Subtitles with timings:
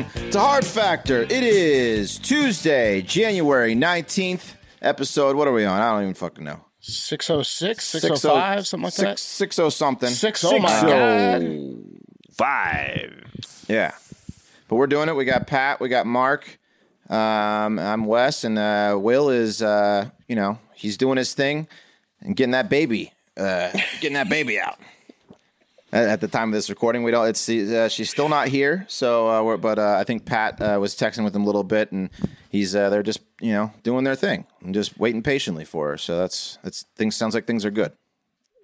[0.00, 1.22] Welcome to Hard Factor.
[1.22, 5.36] It is Tuesday, January 19th episode.
[5.36, 5.80] What are we on?
[5.80, 6.64] I don't even fucking know.
[6.80, 9.18] 606, 605, something like that.
[9.18, 10.08] 60 something.
[10.08, 11.76] Six, oh my God.
[12.32, 13.66] Five.
[13.68, 13.92] Yeah.
[14.68, 15.16] But we're doing it.
[15.16, 16.58] We got Pat, we got Mark.
[17.08, 21.68] Um, I'm Wes, and uh, Will is, uh, you know, he's doing his thing
[22.20, 23.70] and getting that baby, uh,
[24.00, 24.78] getting that baby out.
[25.92, 27.26] At, at the time of this recording, we don't.
[27.28, 28.84] It's uh, she's still not here.
[28.88, 31.64] So, uh, we're, but uh, I think Pat uh, was texting with him a little
[31.64, 32.10] bit, and
[32.48, 35.98] he's uh, they're just you know doing their thing and just waiting patiently for her.
[35.98, 37.92] So that's that's things sounds like things are good.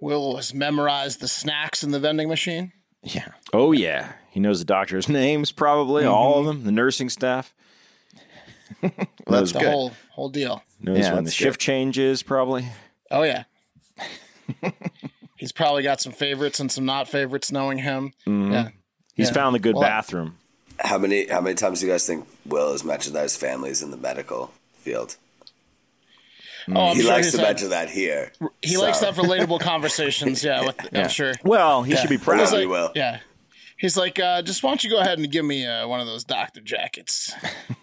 [0.01, 2.73] Will has memorized the snacks in the vending machine.
[3.03, 3.29] Yeah.
[3.53, 6.65] Oh yeah, he knows the doctor's names, probably all of them.
[6.65, 7.53] The nursing staff
[8.83, 8.91] Well,
[9.27, 9.69] that's The good.
[9.73, 10.63] whole whole deal.
[10.81, 12.67] knows Yeah, when the that's shift changes, probably.
[13.11, 13.45] Oh yeah.
[15.37, 18.13] He's probably got some favorites and some not favorites knowing him.
[18.27, 18.71] Yeah.
[19.15, 19.35] He's Yeah.
[19.35, 20.39] found the good Well, bathroom.
[20.79, 23.83] How many how many times do you guys think Will has mentioned that his family's
[23.83, 25.17] in the medical field?
[26.69, 28.33] Oh, he sure likes to had- mention that here.
[28.61, 30.43] He likes to have relatable conversations.
[30.43, 31.33] Yeah, with, I'm sure.
[31.45, 32.41] Well, he should be proud.
[32.41, 32.91] He's like, will.
[32.95, 33.21] Yeah.
[33.79, 36.07] He's like, uh, just why don't you go ahead and give me uh, one of
[36.07, 37.33] those doctor jackets?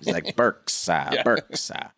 [0.00, 1.70] He's like Burks, uh, Burks.
[1.70, 1.88] Uh.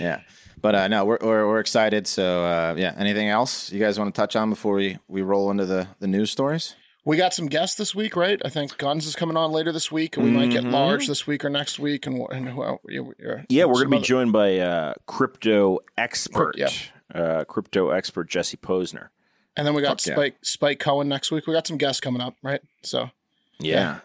[0.00, 0.20] Yeah.
[0.62, 2.06] But uh, no, we're, we're, we're excited.
[2.06, 5.50] So, uh, yeah, anything else you guys want to touch on before we, we roll
[5.50, 6.76] into the, the news stories?
[7.04, 8.40] We got some guests this week, right?
[8.44, 11.26] I think Guns is coming on later this week, and we might get large this
[11.26, 12.06] week or next week.
[12.06, 12.80] And, and who else?
[12.86, 13.00] Yeah,
[13.48, 16.68] Yeah, we're going to be other- joined by uh, crypto expert, yeah.
[17.14, 19.08] uh, crypto expert Jesse Posner.
[19.56, 20.14] And then we got Fuck yeah.
[20.14, 21.46] Spike Spike Cohen next week.
[21.46, 22.60] We got some guests coming up, right?
[22.82, 23.10] So
[23.58, 24.00] Yeah.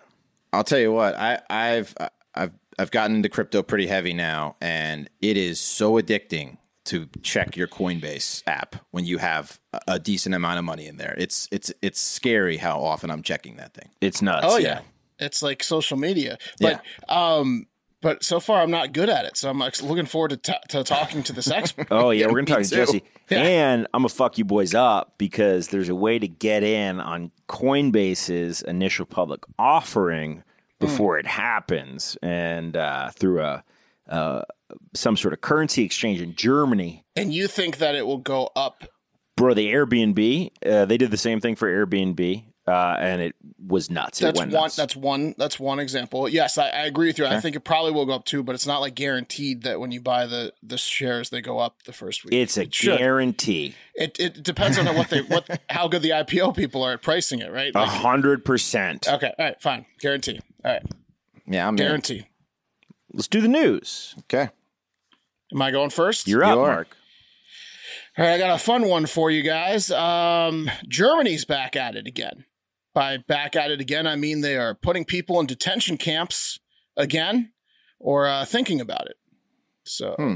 [0.53, 1.93] I'll tell you what, I, I've,
[2.77, 7.55] I've, I've gotten into crypto pretty heavy now, and it is so addicting to check
[7.57, 11.15] your Coinbase app when you have a, a decent amount of money in there.
[11.17, 13.89] It's, it's, it's scary how often I'm checking that thing.
[14.01, 14.45] It's nuts.
[14.47, 14.81] Oh yeah.
[15.17, 16.37] It's like social media.
[16.59, 17.65] But um
[18.01, 19.35] but so far I'm not good at it.
[19.35, 21.87] So I'm like looking forward to, t- to talking to this expert.
[21.91, 22.75] Oh yeah, we're gonna talk to.
[22.75, 23.41] Jesse, Yeah.
[23.41, 27.31] and I'm gonna fuck you boys up because there's a way to get in on
[27.49, 30.43] Coinbase's initial public offering
[30.79, 33.63] before it happens, and uh, through a
[34.09, 34.41] uh,
[34.93, 37.03] some sort of currency exchange in Germany.
[37.15, 38.83] and you think that it will go up?
[39.37, 43.35] Bro, the Airbnb, uh, they did the same thing for Airbnb, uh, and it
[43.67, 44.19] was nuts.
[44.19, 44.75] that's it went one nuts.
[44.75, 46.27] that's one that's one example.
[46.27, 47.25] Yes, I, I agree with you.
[47.25, 49.91] I think it probably will go up too, but it's not like guaranteed that when
[49.91, 52.33] you buy the the shares they go up the first week.
[52.33, 56.55] it's a It guarantee, It, it depends on what they what how good the IPO
[56.55, 57.71] people are at pricing it, right?
[57.75, 59.07] a hundred percent.
[59.07, 60.39] okay, all right, fine, guarantee.
[60.63, 60.83] All right,
[61.45, 61.77] Yeah, I'm in.
[61.77, 62.27] guarantee.
[63.13, 64.15] Let's do the news.
[64.21, 64.49] Okay.
[65.53, 66.27] Am I going first?
[66.27, 66.67] You're up, You are.
[66.73, 66.97] Mark.
[68.17, 69.91] All right, I got a fun one for you guys.
[69.91, 72.45] Um, Germany's back at it again.
[72.95, 76.59] By back at it again, I mean they are putting people in detention camps
[76.97, 77.51] again
[77.99, 79.17] or uh, thinking about it.
[79.83, 80.35] So, Hmm.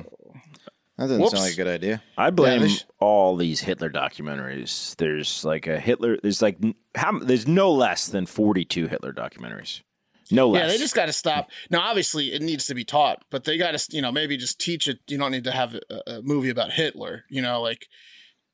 [0.98, 1.32] That doesn't Whoops.
[1.32, 2.04] sound like a good idea.
[2.18, 4.98] I blame they sh- all these Hitler documentaries.
[4.98, 6.18] There's like a Hitler.
[6.22, 6.58] There's like
[6.94, 7.18] how?
[7.20, 9.82] There's no less than 42 Hitler documentaries.
[10.30, 10.62] No less.
[10.64, 11.50] yeah, they just got to stop.
[11.72, 14.60] Now, obviously, it needs to be taught, but they got to, you know, maybe just
[14.60, 15.00] teach it.
[15.08, 17.24] You don't need to have a, a movie about Hitler.
[17.30, 17.88] You know, like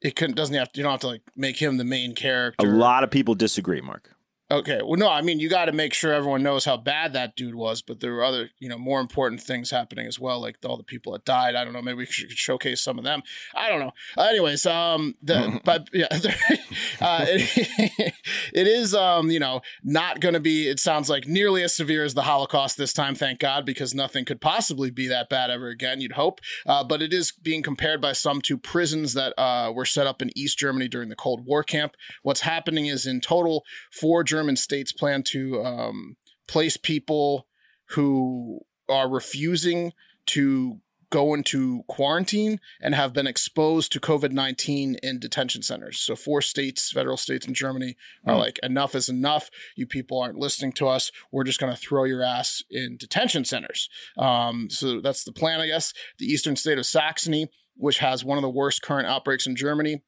[0.05, 0.77] it couldn't doesn't have to.
[0.77, 2.65] You don't have to like make him the main character.
[2.65, 4.11] a lot of people disagree, Mark.
[4.51, 4.79] Okay.
[4.83, 7.55] Well, no, I mean, you got to make sure everyone knows how bad that dude
[7.55, 10.77] was, but there were other, you know, more important things happening as well, like all
[10.77, 11.55] the people that died.
[11.55, 11.81] I don't know.
[11.81, 13.23] Maybe we should showcase some of them.
[13.55, 13.91] I don't know.
[14.19, 16.07] Anyways, um, the, but yeah,
[17.01, 18.13] uh, it,
[18.53, 22.03] it is, um, you know, not going to be, it sounds like nearly as severe
[22.03, 25.69] as the Holocaust this time, thank God, because nothing could possibly be that bad ever
[25.69, 26.39] again, you'd hope.
[26.67, 30.21] Uh, but it is being compared by some to prisons that uh, were set up
[30.21, 31.95] in East Germany during the Cold War camp.
[32.21, 37.47] What's happening is in total, four German states plan to um, place people
[37.89, 39.93] who are refusing
[40.27, 45.99] to go into quarantine and have been exposed to COVID 19 in detention centers.
[45.99, 47.95] So, four states, federal states in Germany,
[48.25, 49.49] are like, enough is enough.
[49.75, 51.11] You people aren't listening to us.
[51.31, 53.89] We're just going to throw your ass in detention centers.
[54.17, 55.93] Um, so, that's the plan, I guess.
[56.17, 60.03] The eastern state of Saxony, which has one of the worst current outbreaks in Germany,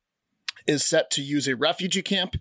[0.68, 2.36] is set to use a refugee camp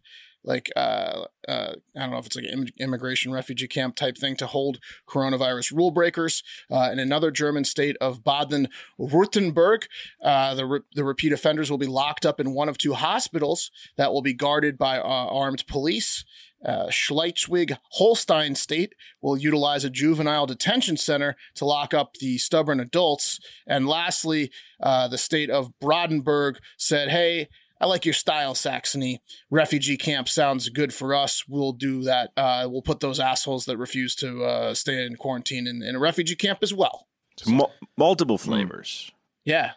[0.47, 4.37] like uh, uh, I don't know if it's like an immigration refugee camp type thing
[4.37, 4.79] to hold
[5.09, 6.43] coronavirus rule breakers.
[6.71, 9.85] Uh, in another German state of Baden-Württemberg,
[10.23, 13.71] uh, the re- the repeat offenders will be locked up in one of two hospitals
[13.97, 16.25] that will be guarded by uh, armed police.
[16.65, 23.39] Uh, Schleswig-Holstein state will utilize a juvenile detention center to lock up the stubborn adults.
[23.67, 24.51] And lastly,
[24.81, 27.49] the state of Brandenburg said, "Hey."
[27.81, 29.21] I like your style, Saxony.
[29.51, 31.47] Refugee camp sounds good for us.
[31.47, 32.31] We'll do that.
[32.37, 35.99] Uh, we'll put those assholes that refuse to uh, stay in quarantine in, in, a
[35.99, 37.07] refugee camp as well.
[37.37, 39.11] So Mul- multiple flavors.
[39.45, 39.73] Yeah.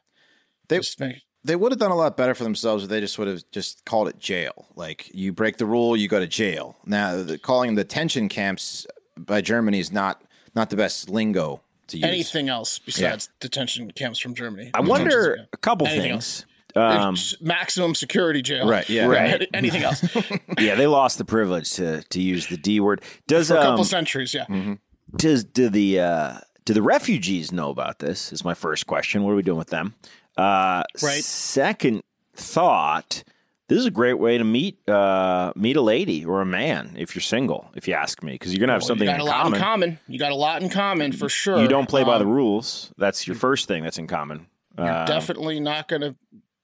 [0.70, 3.28] They, make- they would have done a lot better for themselves if they just would
[3.28, 4.68] have just called it jail.
[4.76, 6.78] Like, you break the rule, you go to jail.
[6.86, 8.88] Now, the, calling them detention camps
[9.18, 10.24] by Germany is not,
[10.56, 12.06] not the best lingo to use.
[12.06, 13.36] Anything else besides yeah.
[13.42, 14.72] detention camps from Germany?
[14.74, 16.14] I wonder a couple Anything things.
[16.14, 16.46] Else.
[16.76, 18.68] Um, maximum security jail.
[18.68, 18.88] Right.
[18.90, 19.08] Yeah.
[19.08, 19.48] Right.
[19.54, 20.04] Anything else?
[20.60, 23.02] yeah, they lost the privilege to to use the D word.
[23.28, 24.34] Does for a couple um, centuries?
[24.34, 24.46] Yeah.
[24.46, 24.74] Mm-hmm.
[25.16, 28.32] Does do the uh, do the refugees know about this?
[28.32, 29.24] Is my first question.
[29.24, 29.96] What are we doing with them?
[30.38, 31.24] Uh, right.
[31.24, 32.04] Second
[32.36, 33.24] thought.
[33.68, 37.14] This is a great way to meet uh, meet a lady or a man if
[37.14, 37.70] you're single.
[37.76, 39.52] If you ask me, because you're gonna have well, something you got in a common.
[39.52, 40.00] lot in common.
[40.08, 41.62] You got a lot in common for sure.
[41.62, 42.92] You don't play um, by the um, rules.
[42.98, 44.48] That's your first thing that's in common.
[44.78, 46.16] You're um, definitely not going to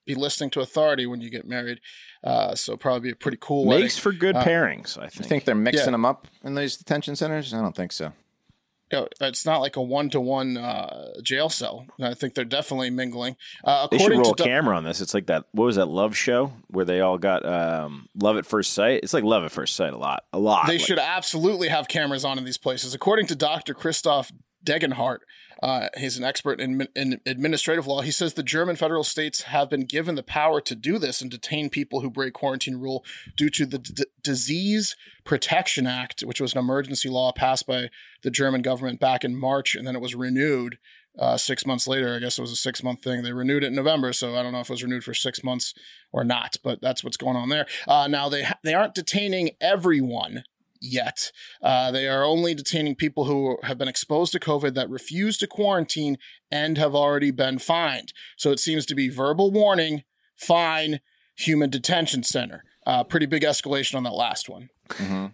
[0.05, 1.81] be listening to authority when you get married.
[2.23, 4.01] Uh, so probably be a pretty cool Makes wedding.
[4.01, 5.19] for good uh, pairings, I think.
[5.19, 5.91] You think they're mixing yeah.
[5.91, 7.53] them up in these detention centers?
[7.53, 8.13] I don't think so.
[8.91, 10.59] You know, it's not like a one to one
[11.23, 11.87] jail cell.
[11.99, 13.35] I think they're definitely mingling.
[13.63, 15.01] Uh, they should roll a camera on this.
[15.01, 15.45] It's like that.
[15.53, 18.99] What was that love show where they all got um, love at first sight?
[19.01, 20.67] It's like love at first sight a lot, a lot.
[20.67, 22.93] They like, should absolutely have cameras on in these places.
[22.93, 23.73] According to Dr.
[23.73, 24.31] Christoph
[24.63, 25.19] Degenhart,
[25.63, 28.01] uh, he's an expert in, in, administrative law.
[28.01, 31.31] He says the German federal states have been given the power to do this and
[31.31, 33.05] detain people who break quarantine rule
[33.35, 37.89] due to the D- Disease Protection Act, which was an emergency law passed by
[38.23, 40.77] the German government back in March, and then it was renewed
[41.17, 42.13] uh, six months later.
[42.15, 43.23] I guess it was a six month thing.
[43.23, 45.43] They renewed it in November, so I don't know if it was renewed for six
[45.43, 45.73] months
[46.11, 47.65] or not, but that's what's going on there.
[47.87, 50.43] Uh, now they ha- they aren't detaining everyone
[50.81, 51.31] yet.
[51.62, 55.48] Uh, they are only detaining people who have been exposed to COVID that refuse to
[55.48, 56.18] quarantine
[56.51, 58.13] and have already been fined.
[58.38, 60.04] So it seems to be verbal warning,
[60.36, 61.00] fine,
[61.36, 62.63] human detention center.
[62.86, 64.69] Uh, pretty big escalation on that last one.
[64.89, 65.27] Mm-hmm.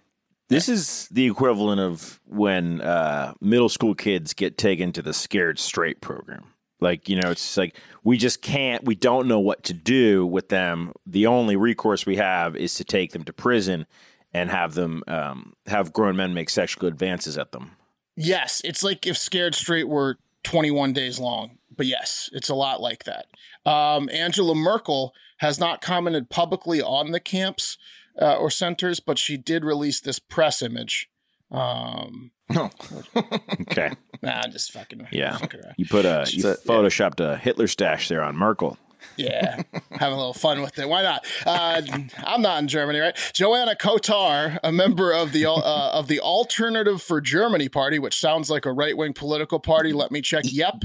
[0.47, 5.59] This is the equivalent of when uh, middle school kids get taken to the Scared
[5.59, 6.47] Straight program.
[6.81, 10.49] Like, you know, it's like we just can't, we don't know what to do with
[10.49, 10.93] them.
[11.05, 13.85] The only recourse we have is to take them to prison
[14.33, 17.71] and have them um, have grown men make sexual advances at them.
[18.15, 22.81] Yes, it's like if Scared Straight were 21 days long, but yes, it's a lot
[22.81, 23.27] like that.
[23.65, 27.77] Um, Angela Merkel has not commented publicly on the camps
[28.21, 31.09] uh, or centers, but she did release this press image.
[31.51, 32.69] Um, no.
[33.61, 33.91] okay.
[34.21, 35.07] Nah, I'm just fucking.
[35.11, 35.37] Yeah.
[35.77, 37.33] you put a, you a, photoshopped yeah.
[37.33, 38.77] a Hitler stash there on Merkel.
[39.17, 39.61] Yeah,
[39.91, 40.87] having a little fun with it.
[40.87, 41.25] Why not?
[41.45, 41.81] Uh,
[42.23, 43.15] I'm not in Germany, right?
[43.15, 48.49] Joana Cotar, a member of the uh, of the Alternative for Germany party, which sounds
[48.49, 49.93] like a right wing political party.
[49.93, 50.43] Let me check.
[50.45, 50.83] Yep,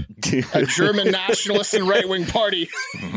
[0.55, 2.69] a German nationalist and right wing party.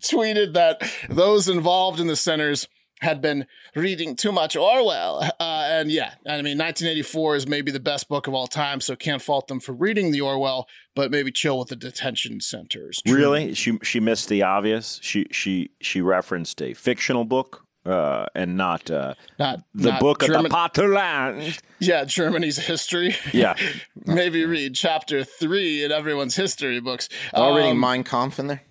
[0.00, 2.68] tweeted that those involved in the centers
[3.00, 5.22] had been reading too much Orwell.
[5.38, 8.96] Uh, and yeah, I mean, 1984 is maybe the best book of all time, so
[8.96, 13.00] can't fault them for reading the Orwell, but maybe chill with the detention centers.
[13.06, 13.16] True.
[13.16, 13.54] Really?
[13.54, 14.98] She she missed the obvious.
[15.02, 17.64] She she she referenced a fictional book.
[17.86, 21.58] Uh, and not uh, not the not book German- of the Vaterland.
[21.78, 23.16] Yeah, Germany's history.
[23.32, 23.54] Yeah,
[24.04, 27.08] maybe read chapter three in everyone's history books.
[27.32, 28.62] All um, reading Mein Kampf in there.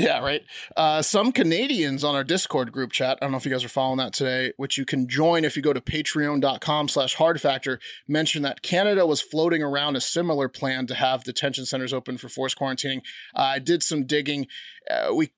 [0.00, 0.42] Yeah, right.
[0.78, 3.68] Uh, some Canadians on our Discord group chat, I don't know if you guys are
[3.68, 7.78] following that today, which you can join if you go to patreon.com slash hard factor,
[8.08, 12.30] mentioned that Canada was floating around a similar plan to have detention centers open for
[12.30, 13.02] forced quarantining.
[13.36, 14.46] Uh, I did some digging.
[14.90, 15.32] Uh, we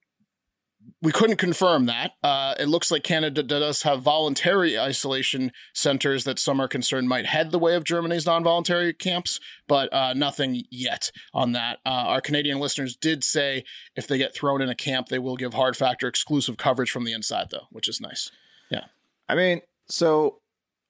[1.03, 2.13] we couldn't confirm that.
[2.23, 7.27] Uh, it looks like Canada does have voluntary isolation centers that some are concerned might
[7.27, 11.81] head the way of Germany's non-voluntary camps, but uh, nothing yet on that.
[11.85, 13.65] Uh, our Canadian listeners did say
[13.97, 17.05] if they get thrown in a camp, they will give hard factor exclusive coverage from
[17.05, 18.31] the inside, though, which is nice.
[18.71, 18.85] Yeah.
[19.29, 20.39] I mean, so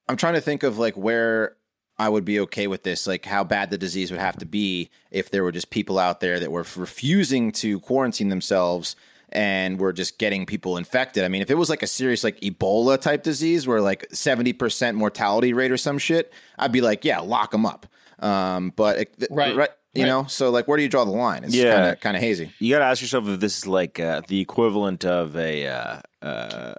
[0.08, 1.56] I'm trying to think of like where
[1.99, 3.06] I would be okay with this.
[3.06, 6.20] Like how bad the disease would have to be if there were just people out
[6.20, 8.94] there that were refusing to quarantine themselves
[9.32, 11.24] and we're just getting people infected.
[11.24, 14.94] I mean, if it was like a serious like Ebola type disease where like 70%
[14.94, 17.86] mortality rate or some shit, I'd be like, yeah, lock them up.
[18.18, 19.56] Um, but it, Right.
[19.56, 20.08] right, you Right.
[20.08, 21.44] know, so like where do you draw the line?
[21.44, 21.74] It's Yeah.
[21.74, 22.52] kind of kind of hazy.
[22.60, 25.96] You got to ask yourself if this is like uh, the equivalent of a uh,
[26.22, 26.74] uh,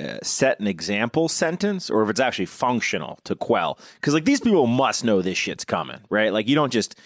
[0.00, 3.78] uh, set an example sentence, or if it's actually functional to quell.
[3.96, 6.32] Because like these people must know this shit's coming, right?
[6.32, 6.98] Like you don't just.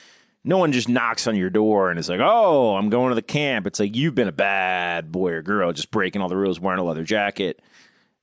[0.46, 3.20] No one just knocks on your door and is like, "Oh, I'm going to the
[3.22, 6.60] camp." It's like you've been a bad boy or girl, just breaking all the rules,
[6.60, 7.60] wearing a leather jacket.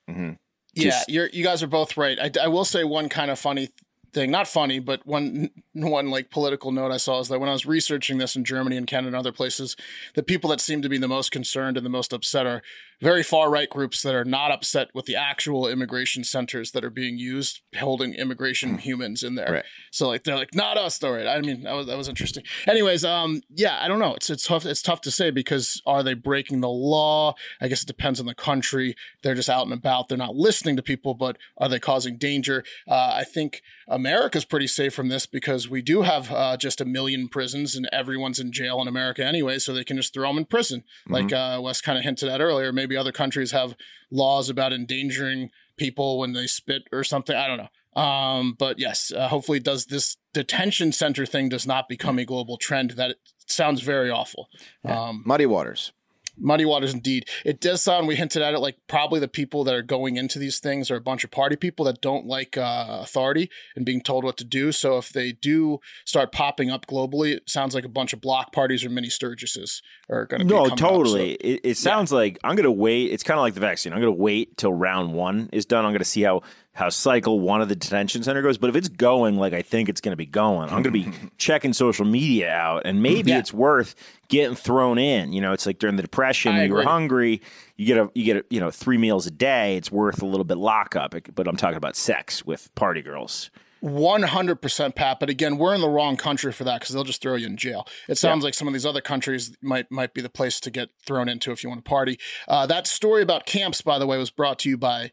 [0.10, 0.32] Mm-hmm.
[0.74, 2.18] Yeah, Just- you're you guys are both right.
[2.20, 3.70] I, I will say one kind of funny
[4.14, 7.54] thing, not funny, but one one like political note I saw is that when I
[7.54, 9.76] was researching this in Germany and Canada and other places,
[10.16, 12.62] the people that seem to be the most concerned and the most upset are
[13.04, 16.90] very far right groups that are not upset with the actual immigration centers that are
[16.90, 19.52] being used, holding immigration humans in there.
[19.52, 19.66] Right.
[19.92, 21.12] So like they're like not us, though.
[21.12, 21.28] Right?
[21.28, 22.44] I mean that was that was interesting.
[22.66, 24.14] Anyways, um, yeah, I don't know.
[24.16, 24.66] It's it's tough.
[24.66, 27.36] It's tough to say because are they breaking the law?
[27.60, 28.96] I guess it depends on the country.
[29.22, 30.08] They're just out and about.
[30.08, 32.64] They're not listening to people, but are they causing danger?
[32.88, 36.86] Uh, I think America's pretty safe from this because we do have uh, just a
[36.86, 40.38] million prisons and everyone's in jail in America anyway, so they can just throw them
[40.38, 40.84] in prison.
[41.08, 43.76] Like uh, Wes kind of hinted at earlier, maybe other countries have
[44.12, 47.36] laws about endangering people when they spit or something.
[47.36, 48.02] I don't know.
[48.02, 52.58] Um, but yes, uh, hopefully, does this detention center thing does not become a global
[52.58, 52.92] trend?
[52.92, 54.50] That sounds very awful.
[54.84, 55.92] Um, Muddy waters.
[56.38, 57.28] Muddy waters, indeed.
[57.46, 58.08] It does sound.
[58.08, 58.60] We hinted at it.
[58.60, 61.56] Like probably the people that are going into these things are a bunch of party
[61.56, 64.72] people that don't like uh, authority and being told what to do.
[64.72, 68.52] So if they do start popping up globally, it sounds like a bunch of block
[68.52, 70.48] parties or mini Sturgises are going to.
[70.48, 70.78] No, be coming up.
[70.90, 71.34] totally.
[71.34, 73.12] So- It, it sounds like I'm going to wait.
[73.12, 73.94] It's kind of like the vaccine.
[73.94, 75.86] I'm going to wait till round one is done.
[75.86, 76.42] I'm going to see how
[76.74, 78.58] how cycle one of the detention center goes.
[78.58, 80.92] But if it's going like I think it's going to be going, I'm going to
[80.92, 83.40] be checking social media out, and maybe Yeah.
[83.40, 83.96] it's worth
[84.28, 85.34] getting thrown in.
[85.34, 87.42] You know, it's like during the depression I you were hungry,
[87.78, 89.78] you get a you get a, you know three meals a day.
[89.78, 91.14] It's worth a little bit lockup.
[91.36, 93.50] But I'm talking about sex with party girls.
[93.82, 95.20] One hundred percent, Pat.
[95.20, 97.58] But again, we're in the wrong country for that because they'll just throw you in
[97.58, 97.86] jail.
[98.08, 100.90] It sounds like some of these other countries might might be the place to get
[101.06, 102.18] thrown into if you want to party.
[102.48, 105.12] Uh, that story about camps, by the way, was brought to you by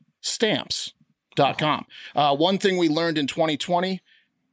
[1.33, 1.87] Stamps.com.
[2.15, 4.01] Uh, one thing we learned in 2020: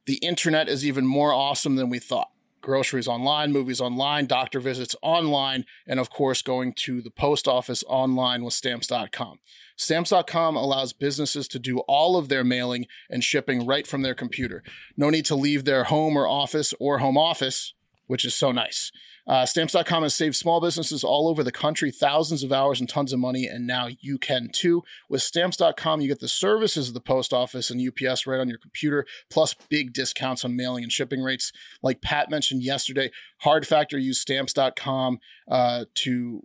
[0.06, 2.30] the internet is even more awesome than we thought.
[2.60, 7.84] Groceries online, movies online, doctor visits online, and of course, going to the post office
[7.88, 9.38] online with Stamps.com.
[9.76, 14.62] Stamps.com allows businesses to do all of their mailing and shipping right from their computer.
[14.96, 17.74] No need to leave their home or office or home office,
[18.06, 18.90] which is so nice.
[19.28, 23.12] Uh, Stamps.com has saved small businesses all over the country thousands of hours and tons
[23.12, 24.82] of money, and now you can too.
[25.10, 28.58] With Stamps.com, you get the services of the post office and UPS right on your
[28.58, 31.52] computer, plus big discounts on mailing and shipping rates.
[31.82, 35.18] Like Pat mentioned yesterday, Hard Factor used Stamps.com
[35.50, 36.42] uh, to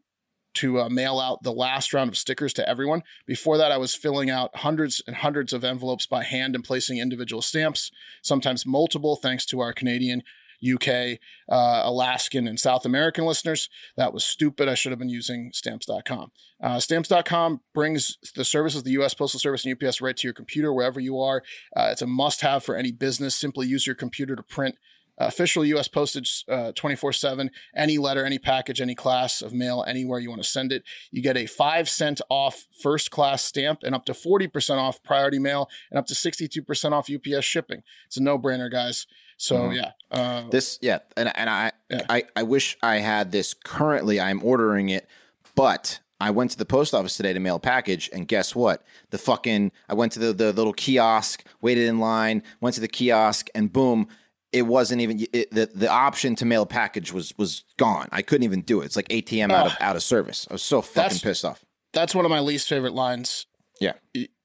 [0.55, 3.01] to uh, mail out the last round of stickers to everyone.
[3.25, 6.99] Before that, I was filling out hundreds and hundreds of envelopes by hand and placing
[6.99, 10.21] individual stamps, sometimes multiple, thanks to our Canadian,
[10.63, 13.69] UK, uh, Alaskan, and South American listeners.
[13.97, 14.69] That was stupid.
[14.69, 16.31] I should have been using stamps.com.
[16.61, 19.13] Uh, stamps.com brings the services of the U.S.
[19.13, 21.43] Postal Service and UPS right to your computer wherever you are.
[21.75, 23.35] Uh, it's a must have for any business.
[23.35, 24.75] Simply use your computer to print
[25.19, 25.87] Uh, official U.S.
[25.87, 27.51] postage uh, twenty four seven.
[27.75, 30.83] Any letter, any package, any class of mail, anywhere you want to send it.
[31.11, 35.03] You get a five cent off first class stamp and up to forty percent off
[35.03, 37.83] priority mail and up to sixty two percent off UPS shipping.
[38.07, 39.05] It's a no brainer, guys.
[39.37, 39.73] So mm-hmm.
[39.73, 42.05] yeah, uh, This, yeah, and and I, Yeah.
[42.09, 44.19] I, I wish I had this currently.
[44.19, 45.07] I'm ordering it,
[45.55, 48.83] but I went to the post office today to mail a package, and guess what?
[49.09, 52.87] The fucking I went to the the little kiosk, waited in line, went to the
[52.87, 54.07] kiosk, and boom.
[54.53, 58.07] It wasn't even it, the the option to mail a package was was gone.
[58.11, 58.85] I couldn't even do it.
[58.85, 60.47] It's like ATM out of out of service.
[60.49, 61.65] I was so fucking pissed off.
[61.91, 63.47] that's one of my least favorite lines.
[63.81, 63.93] Yeah,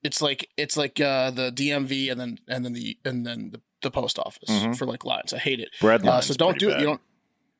[0.02, 3.60] It's like it's like uh, the DMV and then and then the and then the,
[3.82, 5.32] the post office for like lines.
[5.32, 5.68] I hate it.
[5.80, 6.80] Bread Uh, so don't pretty do it.
[6.80, 7.00] You don't.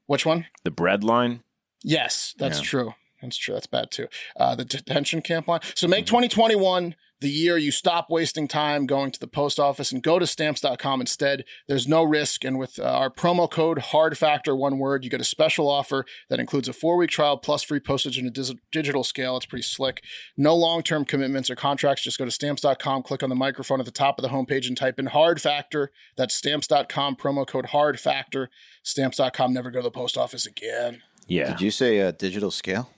[0.06, 0.46] Which one?
[0.64, 1.42] The bread line.
[1.84, 2.64] Yes, that's Yeah.
[2.64, 2.94] true.
[3.22, 3.54] That's true.
[3.54, 4.08] That's bad too.
[4.36, 5.60] Uh, the detention camp line.
[5.74, 5.90] So Mm-hmm.
[5.90, 10.18] make 2021 the year you stop wasting time going to the post office and go
[10.18, 11.44] to stamps.com instead.
[11.66, 12.44] There's no risk.
[12.44, 16.04] And with uh, our promo code hard factor, one word, you get a special offer
[16.30, 19.36] that includes a four week trial plus free postage and a dis- digital scale.
[19.36, 20.02] It's pretty slick.
[20.36, 22.04] No long term commitments or contracts.
[22.04, 24.76] Just go to stamps.com, click on the microphone at the top of the homepage and
[24.76, 25.90] type in hard factor.
[26.16, 28.48] That's stamps.com, promo code hard factor.
[28.84, 29.52] Stamps.com.
[29.52, 31.02] Never go to the post office again.
[31.26, 31.48] Yeah.
[31.50, 32.90] did you say a digital scale?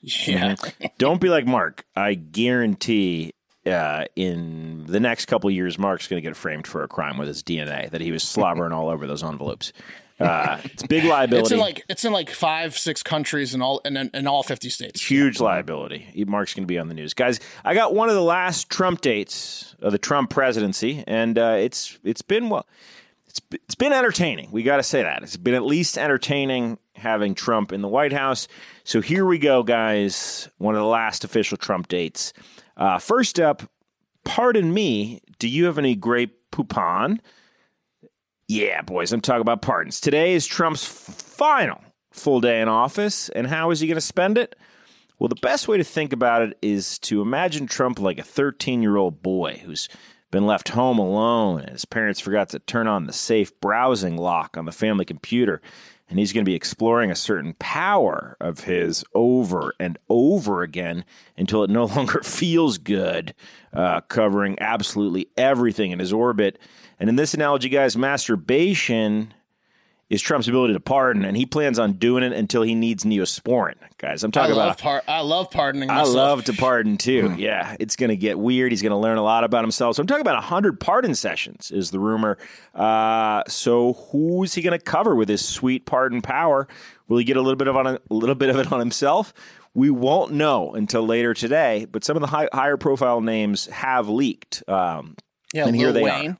[0.00, 0.54] Yeah.
[0.98, 1.84] Don't be like Mark.
[1.96, 3.32] I guarantee
[3.68, 7.18] uh, in the next couple of years, Mark's going to get framed for a crime
[7.18, 9.72] with his DNA that he was slobbering all over those envelopes.
[10.20, 11.42] Uh, it's big liability.
[11.42, 14.42] It's in like it's in like five, six countries in all and in, in all
[14.42, 15.08] fifty states.
[15.08, 16.24] Huge liability.
[16.26, 17.38] Mark's going to be on the news, guys.
[17.64, 21.98] I got one of the last Trump dates of the Trump presidency, and uh, it's
[22.02, 22.66] it's been well,
[23.28, 24.50] it's it's been entertaining.
[24.50, 28.12] We got to say that it's been at least entertaining having Trump in the White
[28.12, 28.48] House.
[28.82, 30.48] So here we go, guys.
[30.58, 32.32] One of the last official Trump dates.
[32.78, 33.64] Uh, first up,
[34.24, 35.20] pardon me.
[35.38, 37.18] Do you have any Grey Poupon?
[38.46, 40.00] Yeah, boys, I'm talking about pardons.
[40.00, 41.82] Today is Trump's final
[42.12, 44.56] full day in office, and how is he going to spend it?
[45.18, 48.80] Well, the best way to think about it is to imagine Trump like a 13
[48.82, 49.88] year old boy who's
[50.30, 54.56] been left home alone and his parents forgot to turn on the safe browsing lock
[54.56, 55.60] on the family computer.
[56.08, 61.04] And he's going to be exploring a certain power of his over and over again
[61.36, 63.34] until it no longer feels good,
[63.72, 66.58] uh, covering absolutely everything in his orbit.
[66.98, 69.34] And in this analogy, guys, masturbation
[70.10, 73.74] is Trump's ability to pardon, and he plans on doing it until he needs neosporin.
[73.98, 74.78] Guys, I'm talking I about.
[74.78, 75.90] par- I love pardoning.
[75.90, 77.34] I love to pardon too.
[77.36, 78.72] Yeah, it's going to get weird.
[78.72, 79.96] He's going to learn a lot about himself.
[79.96, 82.38] So I'm talking about 100 pardon sessions, is the rumor.
[82.74, 86.66] Uh, so who's he going to cover with his sweet pardon power?
[87.08, 88.78] Will he get a little bit of on a, a little bit of it on
[88.78, 89.34] himself?
[89.74, 91.86] We won't know until later today.
[91.90, 94.62] But some of the high, higher profile names have leaked.
[94.68, 95.16] Um,
[95.52, 96.30] Yeah, and here they Wayne.
[96.32, 96.38] are.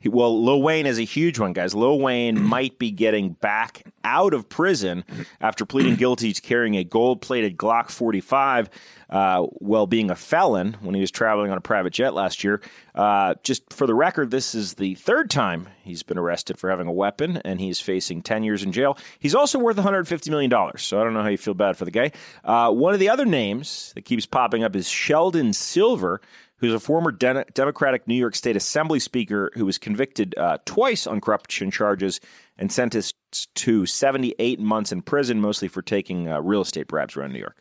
[0.00, 1.74] He- Well, Lil Wayne is a huge one, guys.
[1.74, 5.04] Lil Wayne might be getting back out of prison
[5.40, 8.70] after pleading guilty to carrying a gold plated Glock 45
[9.10, 12.62] uh, while being a felon when he was traveling on a private jet last year.
[12.94, 16.86] Uh, just for the record, this is the third time he's been arrested for having
[16.86, 18.96] a weapon, and he's facing 10 years in jail.
[19.18, 21.90] He's also worth $150 million, so I don't know how you feel bad for the
[21.90, 22.12] guy.
[22.42, 26.20] Uh, one of the other names that keeps popping up is Sheldon Silver
[26.60, 31.06] who's a former Den- Democratic New York State Assembly Speaker who was convicted uh, twice
[31.06, 32.20] on corruption charges
[32.56, 33.16] and sentenced
[33.56, 37.56] to 78 months in prison, mostly for taking uh, real estate bribes around New York.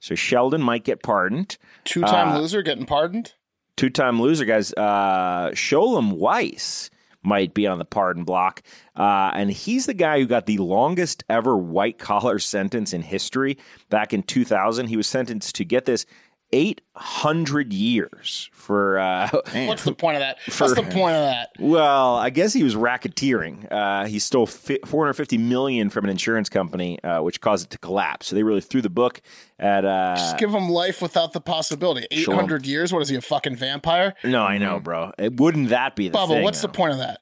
[0.00, 1.56] So Sheldon might get pardoned.
[1.84, 3.32] Two time Uh, loser getting pardoned.
[3.76, 4.72] Two time loser, guys.
[4.74, 6.90] Uh, Sholem Weiss
[7.24, 8.62] might be on the pardon block.
[8.96, 13.56] Uh, and he's the guy who got the longest ever white collar sentence in history
[13.88, 14.88] back in 2000.
[14.88, 16.04] He was sentenced to get this
[16.52, 19.28] 800 years for uh,
[19.66, 20.38] What's the point of that?
[20.58, 21.50] What's the point of that?
[21.58, 23.70] well, I guess he was racketeering.
[23.72, 27.78] Uh, he stole fi- 450 million from an insurance company, uh, which caused it to
[27.78, 28.26] collapse.
[28.26, 29.22] So they really threw the book
[29.58, 29.84] at.
[29.84, 32.06] Uh, Just give him life without the possibility.
[32.10, 32.70] 800 Sure.
[32.70, 32.92] years.
[32.92, 33.16] What is he?
[33.16, 34.14] A fucking vampire?
[34.24, 35.12] no, I know, bro.
[35.18, 36.42] It, wouldn't that be the Bubba, thing?
[36.42, 37.20] what's the point of that?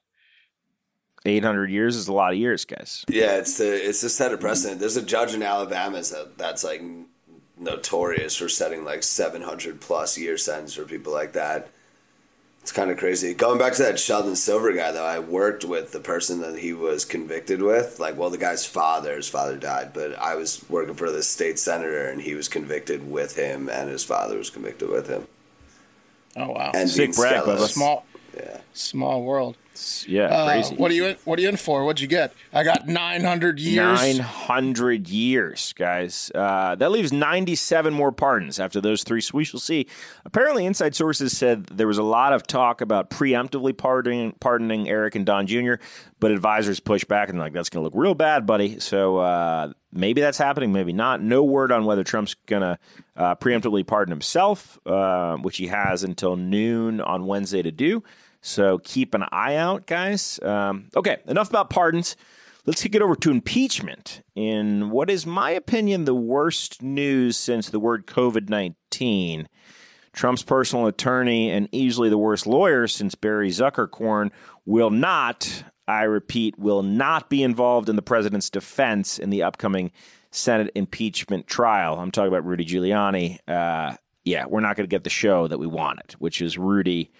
[1.23, 3.05] 800 years is a lot of years, guys.
[3.07, 4.79] Yeah, it's the it's to set a precedent.
[4.79, 6.81] There's a judge in Alabama that that's like
[7.61, 11.69] notorious for setting like 700 plus year sentence for people like that.
[12.61, 13.33] It's kind of crazy.
[13.33, 16.73] Going back to that Sheldon Silver guy, though, I worked with the person that he
[16.73, 17.99] was convicted with.
[17.99, 21.57] Like, well, the guy's father, his father died, but I was working for the state
[21.57, 25.27] senator, and he was convicted with him, and his father was convicted with him.
[26.35, 27.57] Oh wow, And Sick Dean brag, Skelos.
[27.57, 27.67] Bubba.
[27.67, 28.05] small,
[28.37, 28.61] Yeah.
[28.73, 29.57] small world.
[30.07, 30.75] Yeah, Uh, crazy.
[30.75, 31.15] what are you in?
[31.25, 31.83] What are you in for?
[31.85, 32.33] What'd you get?
[32.53, 33.99] I got nine hundred years.
[34.01, 36.31] 900 years, guys.
[36.35, 39.21] Uh, that leaves 97 more pardons after those three.
[39.21, 39.87] So we shall see.
[40.25, 45.15] Apparently, inside sources said there was a lot of talk about preemptively pardoning, pardoning Eric
[45.15, 45.75] and Don Jr.,
[46.19, 48.79] but advisors pushed back and like, that's going to look real bad, buddy.
[48.79, 51.21] So uh, maybe that's happening, maybe not.
[51.21, 52.77] No word on whether Trump's going to
[53.15, 58.03] uh, preemptively pardon himself, uh, which he has until noon on Wednesday to do.
[58.41, 60.39] So keep an eye out, guys.
[60.41, 62.15] Um, okay, enough about pardons.
[62.65, 67.79] Let's it over to impeachment in what is my opinion the worst news since the
[67.79, 69.47] word COVID 19.
[70.13, 74.31] Trump's personal attorney and easily the worst lawyer since Barry Zuckerkorn
[74.65, 79.91] will not, I repeat, will not be involved in the president's defense in the upcoming
[80.31, 81.97] Senate impeachment trial.
[81.97, 83.39] I'm talking about Rudy Giuliani.
[83.47, 87.11] Uh, yeah, we're not going to get the show that we wanted, which is Rudy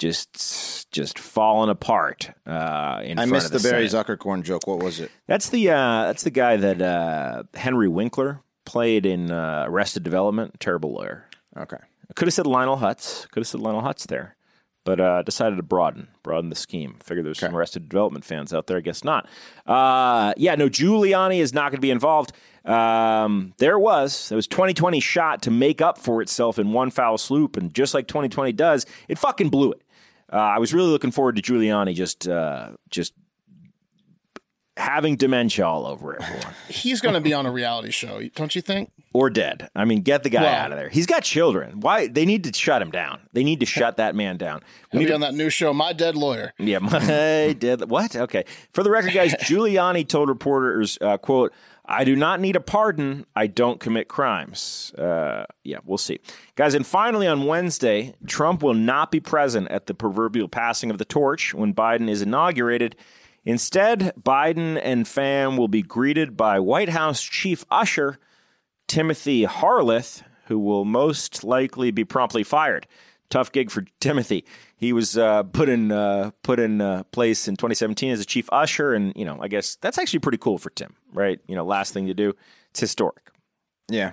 [0.00, 2.30] just just falling apart.
[2.46, 4.06] Uh, in I missed of the Barry Senate.
[4.06, 4.66] Zuckerkorn joke.
[4.66, 5.12] What was it?
[5.28, 10.58] That's the uh, that's the guy that uh, Henry Winkler played in uh, Arrested Development.
[10.58, 11.26] Terrible lawyer.
[11.56, 11.76] Okay.
[11.76, 13.28] I could have said Lionel Hutz.
[13.30, 14.36] Could have said Lionel Hutz there,
[14.84, 16.96] but uh, decided to broaden broaden the scheme.
[17.04, 18.78] Figured there's some Arrested Development fans out there.
[18.78, 19.28] I guess not.
[19.66, 20.68] Uh, yeah, no.
[20.68, 22.32] Giuliani is not going to be involved.
[22.64, 27.18] Um, there was there was 2020 shot to make up for itself in one foul
[27.18, 29.82] swoop, and just like 2020 does, it fucking blew it.
[30.32, 33.14] Uh, I was really looking forward to Giuliani just uh, just
[34.76, 36.54] having dementia all over everyone.
[36.68, 38.90] He's going to be on a reality show, don't you think?
[39.12, 39.68] or dead.
[39.74, 40.88] I mean, get the guy Well- out of there.
[40.88, 41.80] He's got children.
[41.80, 42.06] Why?
[42.06, 43.18] They need to shut him down.
[43.32, 44.60] They need to shut that man down.
[44.92, 46.52] We need to on that new show, My Dead Lawyer.
[46.58, 47.90] Yeah, my dead.
[47.90, 48.14] What?
[48.14, 48.44] Okay.
[48.72, 51.52] For the record, guys, Giuliani told reporters, uh, "quote
[51.90, 53.26] I do not need a pardon.
[53.34, 56.20] I don't commit crimes." Uh, yeah, we'll see,
[56.54, 56.74] guys.
[56.74, 61.04] And finally, on Wednesday, Trump will not be present at the proverbial passing of the
[61.04, 62.96] torch when Biden is inaugurated.
[63.44, 68.18] Instead, Biden and fam will be greeted by White House chief usher
[68.86, 72.86] Timothy Harleth, who will most likely be promptly fired.
[73.30, 74.44] Tough gig for Timothy.
[74.76, 78.48] He was uh, put in uh, put in uh, place in 2017 as a chief
[78.50, 81.38] usher, and you know, I guess that's actually pretty cool for Tim, right?
[81.46, 82.34] You know, last thing to do.
[82.70, 83.30] It's historic.
[83.88, 84.12] Yeah,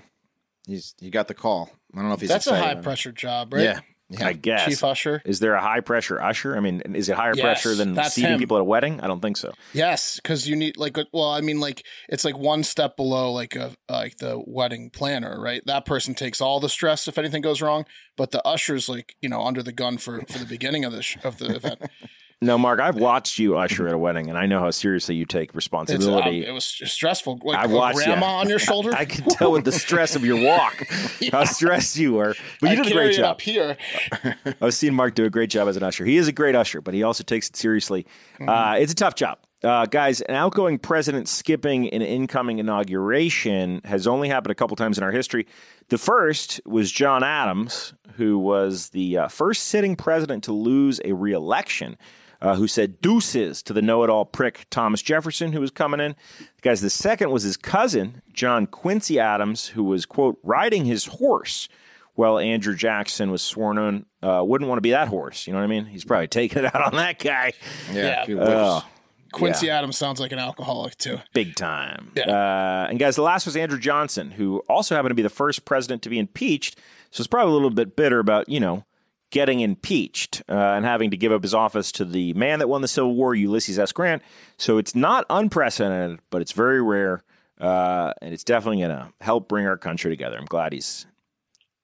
[0.67, 1.71] he's he got the call.
[1.93, 3.63] I don't know if he's That's a high pressure job, right?
[3.63, 4.27] Yeah, yeah.
[4.27, 4.65] I guess.
[4.65, 5.21] Chief usher.
[5.25, 6.55] Is there a high pressure usher?
[6.55, 8.39] I mean, is it higher Yes, pressure than seating him.
[8.39, 9.01] people at a wedding?
[9.01, 9.53] I don't think so.
[9.73, 13.31] Yes, because you need like uh, well, I mean, like it's like one step below
[13.31, 15.61] like a like the wedding planner, right?
[15.65, 19.29] That person takes all the stress if anything goes wrong, but the usher's like you
[19.29, 21.81] know under the gun for for the beginning of the sh- of the event.
[22.39, 25.25] No, Mark, I've watched you usher at a wedding, and I know how seriously you
[25.25, 26.45] take uh, responsibility.
[26.45, 27.39] it was stressful.
[27.43, 28.33] Like I watched grandma yeah.
[28.33, 28.93] on your shoulder.
[28.93, 30.87] I can tell with the stress of your walk
[31.31, 32.35] how stressed you were.
[32.61, 33.25] But you I did a great job.
[33.25, 33.75] up here.
[34.23, 36.05] I was seeing Mark do a great job as an usher.
[36.05, 38.05] He is a great usher, but he also takes it seriously.
[38.35, 38.49] Mm-hmm.
[38.49, 39.39] Uh, it's a tough job.
[39.63, 44.99] Uh, guys, an outgoing president skipping an incoming inauguration has only happened a couple times
[44.99, 45.47] in our history.
[45.89, 51.13] The first was John Adams, who was the uh, first sitting president to lose a
[51.13, 51.97] reelection,
[52.41, 55.99] uh, who said deuces to the know it all prick Thomas Jefferson, who was coming
[55.99, 56.15] in.
[56.61, 61.67] Guys, the second was his cousin, John Quincy Adams, who was, quote, riding his horse
[62.15, 64.05] well, Andrew Jackson was sworn in.
[64.27, 65.45] Uh, wouldn't want to be that horse.
[65.45, 65.85] You know what I mean?
[65.85, 67.53] He's probably taking it out on that guy.
[67.93, 68.23] Yeah, Yeah.
[68.23, 68.51] a few whiffs.
[68.55, 68.85] Oh,
[69.33, 71.19] Quincy Adams sounds like an alcoholic too.
[71.35, 72.11] big time.
[72.17, 75.63] Uh, and guys, the last was Andrew Johnson, who also happened to be the first
[75.63, 76.79] president to be impeached.
[77.11, 78.83] So it's probably a little bit bitter about, you know,
[79.29, 82.81] getting impeached uh, and having to give up his office to the man that won
[82.81, 83.91] the Civil War, Ulysses S.
[83.91, 84.21] Grant.
[84.57, 87.23] So it's not unprecedented, but it's very rare.
[87.59, 90.37] Uh, and it's definitely going to help bring our country together.
[90.37, 91.07] I'm glad he's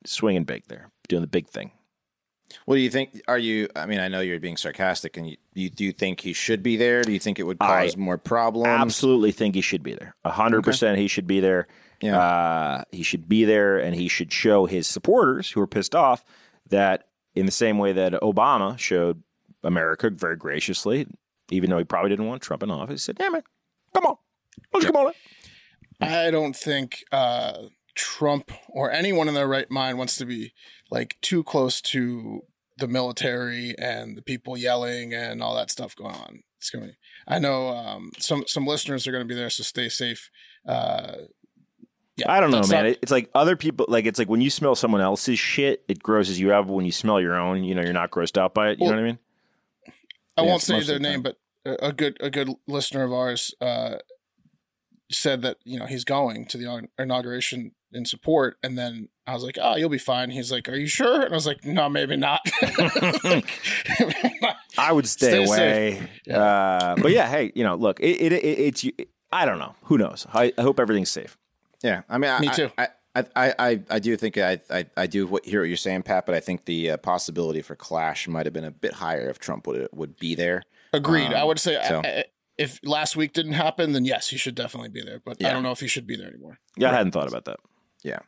[0.06, 1.72] swinging big there, doing the big thing.
[2.66, 3.22] What do you think?
[3.28, 3.68] Are you?
[3.76, 6.62] I mean, I know you're being sarcastic, and you, you do you think he should
[6.62, 7.02] be there?
[7.02, 8.68] Do you think it would I cause more problems?
[8.68, 10.16] absolutely think he should be there.
[10.24, 11.68] A hundred percent, he should be there.
[12.02, 12.20] Yeah.
[12.20, 16.24] Uh, he should be there, and he should show his supporters who are pissed off
[16.70, 19.24] that, in the same way that Obama showed
[19.64, 21.08] America very graciously,
[21.50, 23.44] even though he probably didn't want Trump in office, he said, "Damn it,
[23.94, 24.18] come on,
[24.74, 25.14] let's come on." in."
[26.08, 27.64] I don't think uh,
[27.96, 30.54] Trump or anyone in their right mind wants to be
[30.92, 32.42] like too close to
[32.78, 36.44] the military and the people yelling and all that stuff going on.
[36.58, 36.88] It's going.
[36.88, 36.94] to
[37.28, 40.30] I know um, some some listeners are going to be there, so stay safe.
[40.68, 41.14] Uh,
[42.18, 42.86] yeah, I don't know, man.
[42.86, 43.86] not- it's like other people.
[43.90, 46.68] Like it's like when you smell someone else's shit, it grosses you out.
[46.68, 48.80] But when you smell your own, you know, you're not grossed out by it.
[48.80, 49.20] You know what I mean?
[50.38, 53.12] I Yeah, won't say their the name, but a, a good a good listener of
[53.14, 53.96] ours uh,
[55.12, 59.44] said that you know he's going to the inauguration in support, and then I was
[59.44, 61.88] like, "Oh, you'll be fine." He's like, "Are you sure?" And I was like, "No,
[61.90, 62.42] maybe not."
[64.78, 66.08] I would stay, Stay away.
[66.26, 66.36] safe.
[66.36, 68.86] Uh, but yeah, hey, you know, look, it, it, it it's
[69.32, 69.76] I don't know.
[69.84, 70.26] Who knows?
[70.34, 71.38] I, I hope everything's safe.
[71.84, 72.72] Yeah, I mean, I, Me too.
[72.78, 75.78] I, I, I, I, I do think I, I, I do what, hear what you're
[75.78, 76.26] saying, Pat.
[76.26, 79.38] But I think the uh, possibility for clash might have been a bit higher if
[79.40, 80.64] Trump would would be there.
[80.94, 81.34] Agreed.
[81.34, 82.24] I Um, would say so- I- I-
[82.56, 85.20] if last week didn't happen, then yes, he should definitely be there.
[85.26, 86.60] But I don't know if he should be there anymore.
[86.78, 87.58] Yeah, I hadn't thought about that.
[88.04, 88.20] Yeah.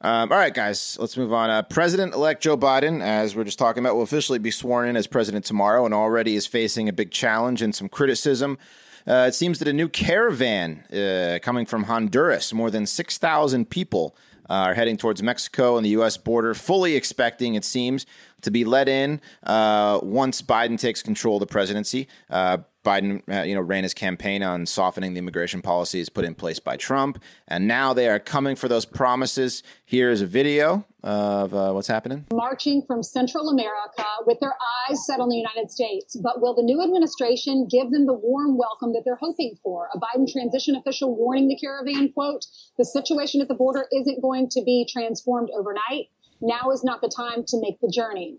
[0.00, 1.50] Um, all right, guys, let's move on.
[1.50, 5.08] Uh, President-elect Joe Biden, as we're just talking about, will officially be sworn in as
[5.08, 8.58] president tomorrow, and already is facing a big challenge and some criticism.
[9.06, 13.68] Uh, it seems that a new caravan uh, coming from Honduras, more than six thousand
[13.68, 14.16] people,
[14.48, 16.16] uh, are heading towards Mexico and the U.S.
[16.16, 18.06] border, fully expecting, it seems,
[18.44, 22.08] to be let in uh, once Biden takes control of the presidency.
[22.30, 26.34] Uh, Biden, uh, you know, ran his campaign on softening the immigration policies put in
[26.34, 29.62] place by Trump, and now they are coming for those promises.
[29.86, 32.26] Here is a video of uh, what's happening.
[32.32, 34.54] marching from Central America with their
[34.88, 36.16] eyes set on the United States.
[36.16, 39.88] But will the new administration give them the warm welcome that they're hoping for?
[39.94, 42.46] A Biden transition official warning the caravan, quote,
[42.78, 46.08] the situation at the border isn't going to be transformed overnight.
[46.40, 48.38] Now is not the time to make the journey.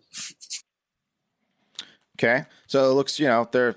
[2.17, 3.75] Okay, so it looks, you know, they're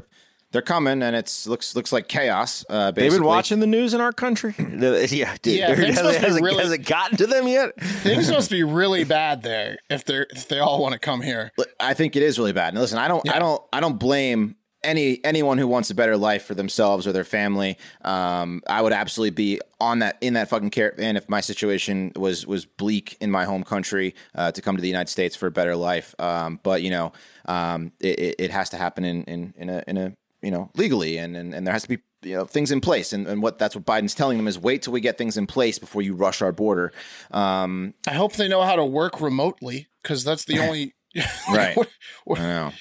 [0.52, 2.64] they're coming, and it's looks looks like chaos.
[2.70, 4.54] Uh, They've been watching the news in our country.
[4.58, 5.58] yeah, dude.
[5.58, 7.78] Yeah, things has, must it, be has, really- has it gotten to them yet?
[7.80, 11.52] Things must be really bad there if they're if they all want to come here.
[11.80, 12.68] I think it is really bad.
[12.68, 16.16] And listen, I don't, I don't, I don't blame any anyone who wants a better
[16.16, 20.48] life for themselves or their family, um, I would absolutely be on that in that
[20.48, 24.76] fucking caravan if my situation was was bleak in my home country uh, to come
[24.76, 26.14] to the United States for a better life.
[26.20, 27.12] Um, but you know,
[27.46, 30.12] um, it, it- it has to happen in in in a in a
[30.42, 33.12] you know legally and and, and there has to be you know things in place
[33.12, 35.46] and, and what that's what Biden's telling them is wait till we get things in
[35.46, 36.92] place before you rush our border.
[37.32, 40.94] Um, I hope they know how to work remotely because that's the only.
[41.52, 41.76] Right.
[41.76, 41.88] What-
[42.38, 42.72] I know.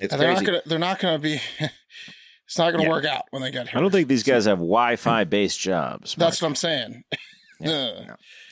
[0.00, 0.62] It's they're not gonna.
[0.66, 1.40] They're not gonna be.
[2.48, 2.90] It's not gonna Yeah.
[2.90, 3.76] work out when they get here.
[3.76, 6.14] I don't think these guys have Wi-Fi based jobs.
[6.14, 7.02] That's what I'm saying.
[7.58, 8.14] Yeah.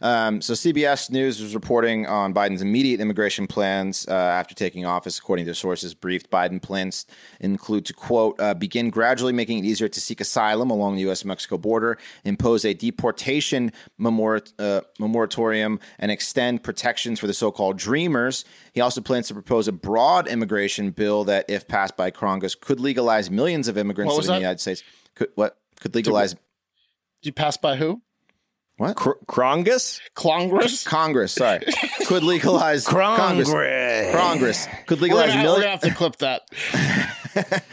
[0.00, 5.18] Um, so CBS News was reporting on Biden's immediate immigration plans uh, after taking office.
[5.18, 7.06] According to sources briefed, Biden plans
[7.40, 11.24] include to quote uh, begin gradually making it easier to seek asylum along the U.S.
[11.24, 18.44] Mexico border, impose a deportation memor- uh, moratorium, and extend protections for the so-called Dreamers.
[18.72, 22.80] He also plans to propose a broad immigration bill that, if passed by Congress, could
[22.80, 24.48] legalize millions of immigrants What was living in the?
[24.48, 24.82] United States.
[25.14, 26.40] Could what could legalize Did
[27.22, 28.02] you pass by who?
[28.76, 28.96] What?
[28.96, 30.00] Cr- Krongus?
[30.14, 30.84] Congress.
[30.86, 31.64] Congress, sorry,
[32.06, 33.50] could legalize Congress.
[33.50, 36.42] Congress could legalize gonna, we're gonna have to clip that.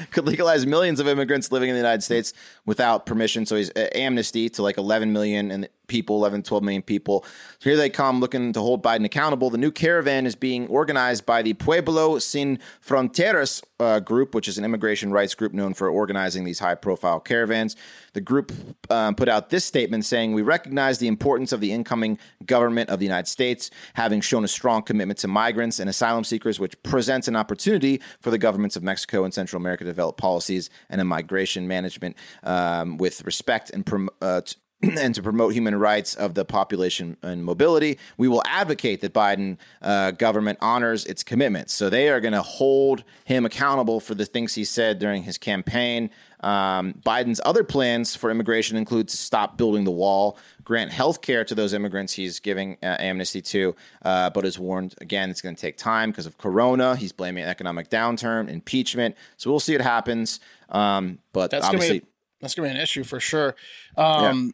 [0.12, 2.34] could legalize millions of immigrants living in the United States
[2.66, 3.46] without permission.
[3.46, 7.26] So he's uh, amnesty to like 11 million and people, 11, 12 million people.
[7.60, 9.50] So here they come looking to hold Biden accountable.
[9.50, 14.58] The new caravan is being organized by the Pueblo Sin Fronteras uh, group, which is
[14.58, 17.76] an immigration rights group known for organizing these high profile caravans.
[18.14, 18.52] The group
[18.90, 23.00] um, put out this statement saying, We recognize the importance of the incoming government of
[23.00, 27.28] the United States, having shown a strong commitment to migrants and asylum seekers, which presents
[27.28, 31.06] an opportunity for the governments of Mexico and Central America to develop policies and a
[31.06, 34.42] migration management um, with respect and prom- uh,
[34.98, 37.98] and to promote human rights of the population and mobility.
[38.18, 41.74] We will advocate that Biden uh, government honors its commitments.
[41.74, 45.38] So they are going to hold him accountable for the things he said during his
[45.38, 46.10] campaign.
[46.42, 51.46] Um, Biden's other plans for immigration include to stop building the wall, grant health care
[51.46, 55.56] to those immigrants he's giving uh, amnesty to, uh, but is warned again it's going
[55.56, 56.98] to take time because of Corona.
[56.98, 59.16] He's blaming economic downturn, impeachment.
[59.38, 60.42] So we'll see what happens.
[60.68, 62.06] Um, but That's gonna obviously, be
[62.42, 63.56] that's gonna be an issue for sure.
[63.96, 64.52] Um, yeah,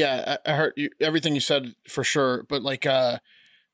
[0.00, 3.18] I, I heard you, everything you said for sure, but like, uh,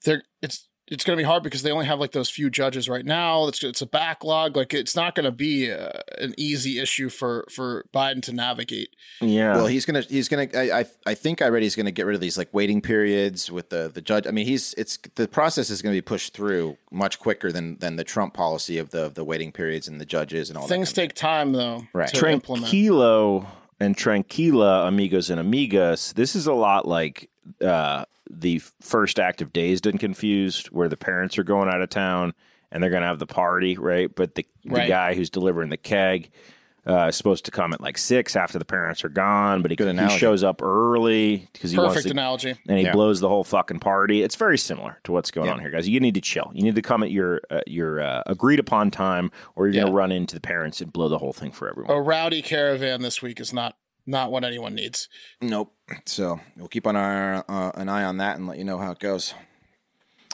[0.04, 3.04] they're it's it's gonna be hard because they only have like those few judges right
[3.04, 3.46] now.
[3.46, 4.56] It's it's a backlog.
[4.56, 8.88] Like, it's not gonna be uh an easy issue for for Biden to navigate.
[9.20, 9.56] Yeah.
[9.56, 12.14] Well, he's gonna he's gonna I I, I think I read he's gonna get rid
[12.14, 14.26] of these like waiting periods with the the judge.
[14.26, 17.96] I mean, he's it's the process is gonna be pushed through much quicker than than
[17.96, 20.72] the Trump policy of the the waiting periods and the judges and all that.
[20.72, 21.00] Things that.
[21.00, 22.08] take time though Right.
[22.08, 22.68] to implement.
[23.80, 26.14] And Tranquila, amigos and amigas.
[26.14, 30.96] This is a lot like uh, the first act of Dazed and Confused, where the
[30.96, 32.34] parents are going out of town
[32.70, 34.14] and they're going to have the party, right?
[34.14, 36.30] But the, the guy who's delivering the keg
[36.88, 39.98] uh, supposed to come at like six after the parents are gone, but he, Good
[39.98, 42.54] he shows up early because he wants Perfect to, analogy.
[42.66, 42.92] and he Yeah.
[42.92, 44.22] blows the whole fucking party.
[44.22, 45.86] It's very similar to what's going on here, guys.
[45.88, 46.50] You need to chill.
[46.54, 49.94] You need to come at your uh, your uh, agreed upon time, or you're gonna
[49.94, 51.94] run into the parents and blow the whole thing for everyone.
[51.94, 55.08] A rowdy caravan this week is not not what anyone needs.
[55.42, 55.74] Nope.
[56.06, 58.92] So we'll keep on our uh, an eye on that and let you know how
[58.92, 59.34] it goes.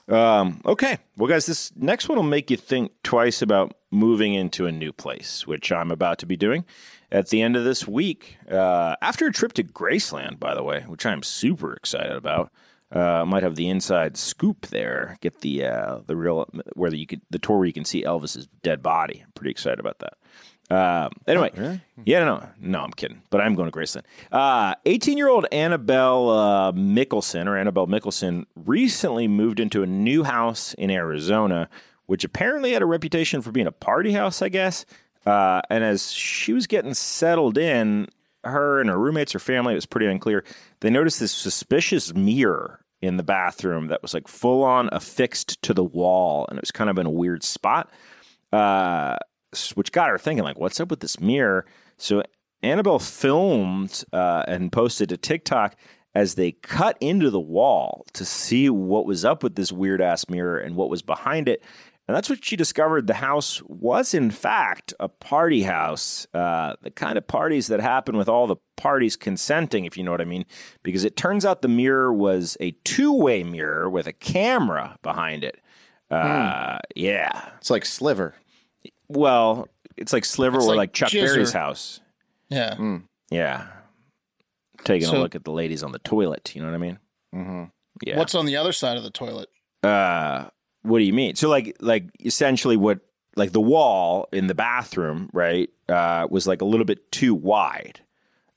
[0.08, 0.98] Um, okay.
[1.16, 4.92] Well, guys, this next one will make you think twice about moving into a new
[4.92, 6.64] place, which I'm about to be doing
[7.10, 8.36] at the end of this week.
[8.50, 12.50] Uh, after a trip to Graceland, by the way, which I'm super excited about.
[12.92, 15.16] Uh, might have the inside scoop there.
[15.20, 18.46] Get the uh, the real where you could the tour where you can see Elvis's
[18.62, 19.22] dead body.
[19.24, 20.12] I'm pretty excited about that.
[20.70, 21.50] Uh, anyway,
[22.06, 24.02] yeah, no, no, I'm kidding, but I'm going to Graceland.
[24.32, 30.24] Uh, 18 year old Annabelle uh, Mickelson or Annabelle Mickelson recently moved into a new
[30.24, 31.68] house in Arizona,
[32.06, 34.86] which apparently had a reputation for being a party house, I guess.
[35.26, 38.08] Uh, and as she was getting settled in,
[38.42, 40.44] her and her roommates, her family, it was pretty unclear.
[40.80, 45.74] They noticed this suspicious mirror in the bathroom that was like full on affixed to
[45.74, 47.90] the wall, and it was kind of in a weird spot
[48.52, 49.16] uh,
[49.76, 51.66] which got her thinking, like, what's up with this mirror?
[51.96, 52.22] So
[52.62, 55.76] Annabelle filmed uh, and posted to TikTok
[56.14, 60.28] as they cut into the wall to see what was up with this weird ass
[60.28, 61.62] mirror and what was behind it.
[62.06, 63.06] And that's what she discovered.
[63.06, 66.26] The house was, in fact, a party house.
[66.34, 70.10] Uh, the kind of parties that happen with all the parties consenting, if you know
[70.10, 70.44] what I mean.
[70.82, 75.44] Because it turns out the mirror was a two way mirror with a camera behind
[75.44, 75.60] it.
[76.10, 77.50] Uh, Yeah.
[77.56, 78.34] It's like Sliver.
[79.08, 81.34] Well, it's like Sliver It's or like like Chuck Jizzer.
[81.34, 82.00] Berry's house.
[82.48, 82.76] Yeah.
[83.30, 83.66] Yeah.
[84.84, 86.52] Taking So- a look at the ladies on the toilet.
[86.54, 86.98] You know what I mean?
[87.34, 87.64] Mm-hmm.
[88.04, 88.18] Yeah.
[88.18, 89.48] What's on the other side of the toilet?
[89.82, 90.46] uh,
[90.82, 91.34] what do you mean?
[91.34, 93.00] So like like essentially what
[93.36, 98.00] like the wall in the bathroom, right, uh, was like a little bit too wide.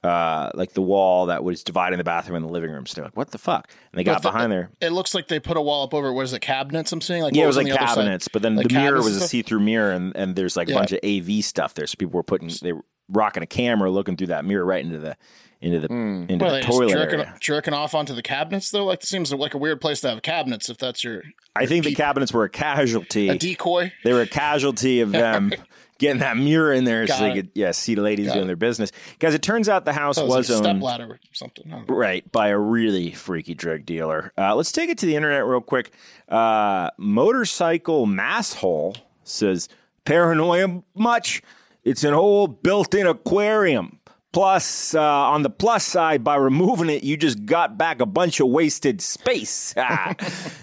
[0.03, 2.85] Uh, like the wall that was dividing the bathroom and the living room.
[2.85, 4.69] So they're like, "What the fuck?" And they got the- behind there.
[4.79, 6.13] It looks like they put a wall up over.
[6.13, 6.39] What is it?
[6.39, 6.91] Cabinets?
[6.91, 7.23] I'm seeing.
[7.23, 7.95] Like Yeah, it was on like the other side?
[7.95, 10.71] cabinets, but then Like the mirror was a see-through mirror, and, and there's like a
[10.73, 10.77] Yeah.
[10.77, 11.87] bunch of AV stuff there.
[11.87, 14.99] So people were putting they were rocking a camera, looking through that mirror right into
[14.99, 15.17] the
[15.61, 17.35] into the into Well, the toilet jerking, area.
[17.39, 18.85] jerking off onto the cabinets though.
[18.85, 21.23] Like it seems like a weird place to have cabinets if that's your
[21.55, 23.29] I think the cabinets were a casualty.
[23.29, 23.91] a decoy.
[24.03, 25.51] they were a casualty of them
[25.99, 27.33] getting that mirror in there so Got they it.
[27.35, 28.47] could yeah see the ladies Got doing it.
[28.47, 28.91] their business.
[29.19, 31.65] Guys, it turns out the house was, was like a owned step ladder or something.
[31.67, 31.95] I don't know.
[31.95, 34.31] right by a really freaky drug dealer.
[34.37, 35.91] Uh, let's take it to the internet real quick.
[36.29, 39.69] Uh, motorcycle masshole says
[40.05, 41.41] paranoia much.
[41.83, 43.96] It's an old built-in aquarium.
[44.37, 48.39] Plus, uh, on the plus side, by removing it, you just got back a bunch
[48.39, 49.73] of wasted space.
[49.89, 50.13] Ah.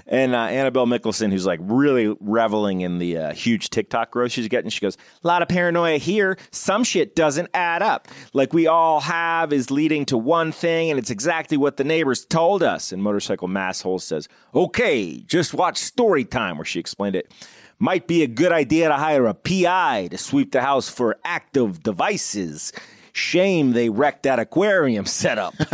[0.07, 4.47] and uh, Annabelle Mickelson, who's like really reveling in the uh, huge TikTok growth she's
[4.47, 6.37] getting, she goes, "A lot of paranoia here.
[6.53, 8.07] Some shit doesn't add up.
[8.33, 12.25] Like we all have is leading to one thing, and it's exactly what the neighbors
[12.25, 17.33] told us." And Motorcycle Masshole says, "Okay, just watch story time," where she explained it.
[17.79, 21.83] Might be a good idea to hire a PI to sweep the house for active
[21.83, 22.73] devices.
[23.15, 25.55] Shame they wrecked that aquarium setup.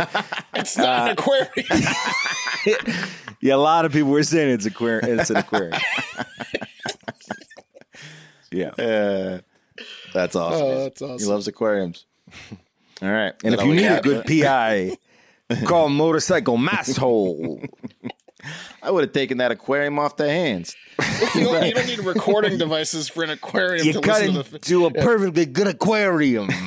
[0.53, 1.49] It's not an uh, aquarium.
[3.41, 5.17] yeah, a lot of people were saying it's aquarium.
[5.19, 5.81] It's an aquarium.
[8.51, 9.39] yeah, uh,
[10.13, 10.61] That's awesome.
[10.61, 12.05] Oh, that's He loves aquariums.
[13.01, 13.33] All right.
[13.43, 14.97] and if you need a good PI,
[15.65, 17.67] call Motorcycle Masshole.
[18.83, 20.75] I would have taken that aquarium off their hands.
[21.35, 24.49] you, don't, you don't need recording devices for an aquarium You to cut listen to
[24.49, 24.55] the.
[24.57, 26.47] into a perfectly good aquarium.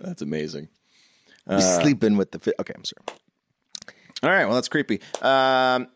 [0.00, 0.68] That's amazing.
[1.48, 2.38] You're sleeping with the.
[2.38, 3.02] Fi- okay, I'm sorry.
[4.22, 4.44] All right.
[4.46, 5.00] Well, that's creepy.
[5.20, 5.88] Um,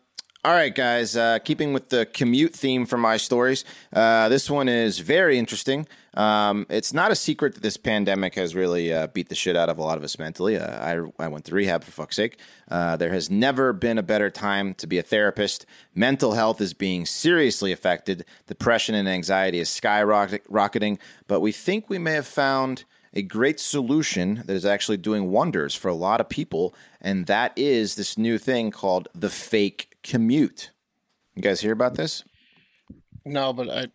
[0.45, 1.17] all right, guys.
[1.17, 5.87] Uh, keeping with the commute theme for my stories, uh, this one is very interesting.
[6.15, 9.69] Um, it's not a secret that this pandemic has really uh, beat the shit out
[9.69, 10.59] of a lot of us mentally.
[10.59, 12.39] Uh, I, I went to rehab for fuck's sake.
[12.69, 15.67] Uh, there has never been a better time to be a therapist.
[15.95, 18.25] Mental health is being seriously affected.
[18.47, 20.99] Depression and anxiety is skyrocketing.
[21.29, 25.75] But we think we may have found a great solution that is actually doing wonders
[25.75, 30.71] for a lot of people, and that is this new thing called the fake commute.
[31.35, 32.25] You guys hear about this?
[33.25, 33.87] No, but I,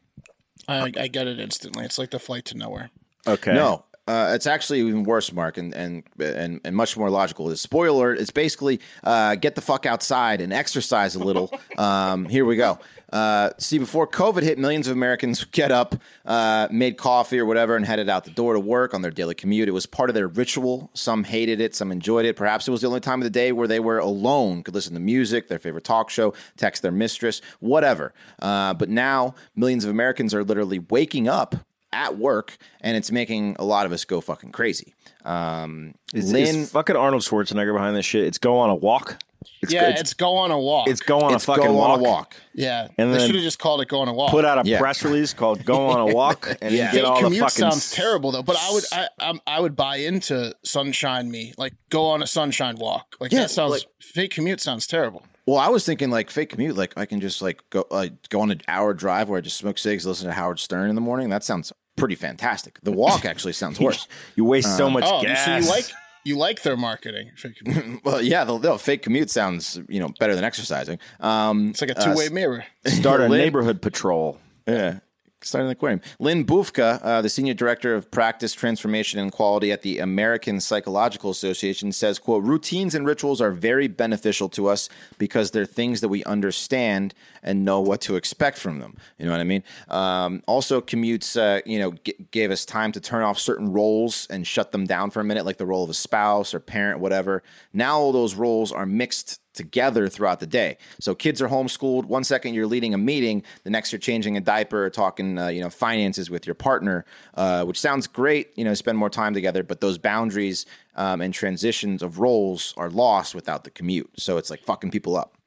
[0.68, 1.86] I, I get it instantly.
[1.86, 2.90] It's like the flight to nowhere.
[3.28, 3.54] Okay.
[3.54, 3.86] No.
[4.08, 7.48] Uh, it's actually even worse, Mark, and and and, and much more logical.
[7.48, 11.52] The spoiler: it's basically uh, get the fuck outside and exercise a little.
[11.78, 12.78] um, here we go.
[13.16, 17.78] Uh, see, before COVID hit, millions of Americans get up, uh, made coffee or whatever,
[17.78, 19.70] and headed out the door to work on their daily commute.
[19.70, 20.90] It was part of their ritual.
[20.94, 22.36] Some hated it, some enjoyed it.
[22.36, 24.94] Perhaps it was the only time of the day where they were alone, could listen
[24.96, 28.14] to music, their favorite talk show, text their mistress, whatever.
[28.42, 31.56] Uh, but now, millions of Americans are literally waking up
[31.94, 34.94] at work, and it's making a lot of us go fucking crazy.
[35.24, 38.26] Um, Is, Lynn, is fucking Arnold Schwarzenegger behind this shit?
[38.26, 39.22] It's go on a walk.
[39.62, 40.88] It's, yeah, it's, it's, go on a walk.
[40.88, 41.90] it's go on it's a fucking go walk.
[41.92, 42.36] on a walk.
[42.54, 44.32] yeah, and they should have just called it go on a walk.
[44.32, 44.80] Put out a Yeah.
[44.80, 46.92] press release called "Go on a Walk" and Yeah.
[46.92, 47.50] get Fake all the fucking.
[47.50, 51.74] sounds terrible though, but I would I I'm, I would buy into sunshine me like
[51.90, 55.24] go on a sunshine walk like Yeah, that sounds like- fake commute sounds terrible.
[55.48, 58.42] Well, I was thinking like fake commute, like I can just like go uh, go
[58.42, 61.02] on an hour drive where I just smoke cigs, listen to Howard Stern in the
[61.02, 61.30] morning.
[61.30, 62.80] That sounds pretty fantastic.
[62.84, 64.08] The walk actually sounds worse.
[64.36, 65.46] You waste so much Oh, gas.
[65.46, 65.86] so you like
[66.26, 67.32] you like their marketing?
[67.38, 68.02] Fake commute.
[68.04, 71.00] well, yeah, the, the fake commute sounds you know better than exercising.
[71.22, 72.66] Um, It's like a two way mirror.
[72.86, 74.40] start a neighborhood patrol?
[74.68, 75.00] Yeah.
[75.46, 76.02] Starting the aquarium.
[76.20, 81.30] Lynn Bufka, uh, the senior director of practice transformation and quality at the American Psychological
[81.30, 86.08] Association, says, "quote Routines and rituals are very beneficial to us because they're things that
[86.08, 88.98] we understand and know what to expect from them.
[89.20, 89.64] You know what I mean?
[89.88, 94.26] Um, also, commutes, uh, you know, g- gave us time to turn off certain roles
[94.32, 97.00] and shut them down for a minute, like the role of a spouse or parent,
[97.00, 97.44] whatever.
[97.72, 100.78] Now all those roles are mixed." Together throughout the day.
[101.00, 102.06] So kids are homeschooled.
[102.06, 105.62] One second you're leading a meeting, the next you're changing a diaper, talking, uh, you
[105.62, 108.52] know, finances with your partner, uh, which sounds great.
[108.56, 110.66] You know, spend more time together, but those boundaries
[110.96, 114.12] um, and transitions of roles are lost without the commute.
[114.18, 115.38] So it's like fucking people up.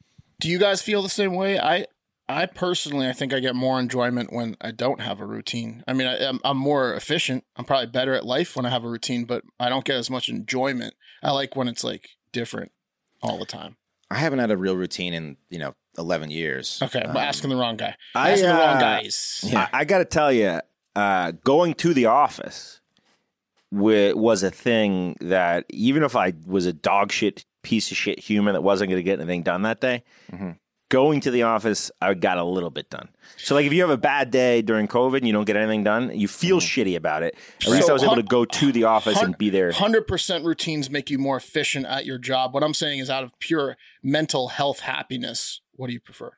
[0.40, 1.58] Do you guys feel the same way?
[1.58, 1.86] I
[2.28, 5.82] I personally I think I get more enjoyment when I don't have a routine.
[5.88, 7.44] I mean, I, I'm, I'm more efficient.
[7.56, 10.10] I'm probably better at life when I have a routine, but I don't get as
[10.10, 10.94] much enjoyment.
[11.22, 12.70] I like when it's like different
[13.22, 13.76] all the time.
[14.10, 16.80] I haven't had a real routine in you know 11 years.
[16.82, 17.94] Okay, I'm asking the wrong guy.
[18.14, 19.44] I, asking the wrong uh, guys.
[19.54, 20.60] I, I got to tell you,
[20.96, 22.80] uh, going to the office
[23.72, 28.18] wi- was a thing that even if I was a dog shit piece of shit
[28.18, 30.04] human that wasn't going to get anything done that day,
[30.88, 33.08] going to the office, I got a little bit done.
[33.36, 35.84] So, like, if you have a bad day during COVID and you don't get anything
[35.84, 37.36] done, you feel shitty about it.
[37.62, 39.70] At least I was able to go to the office and be there.
[39.72, 42.54] Hundred percent routines make you more efficient at your job.
[42.54, 46.32] What I'm saying is, out of pure mental health happiness, what do you prefer?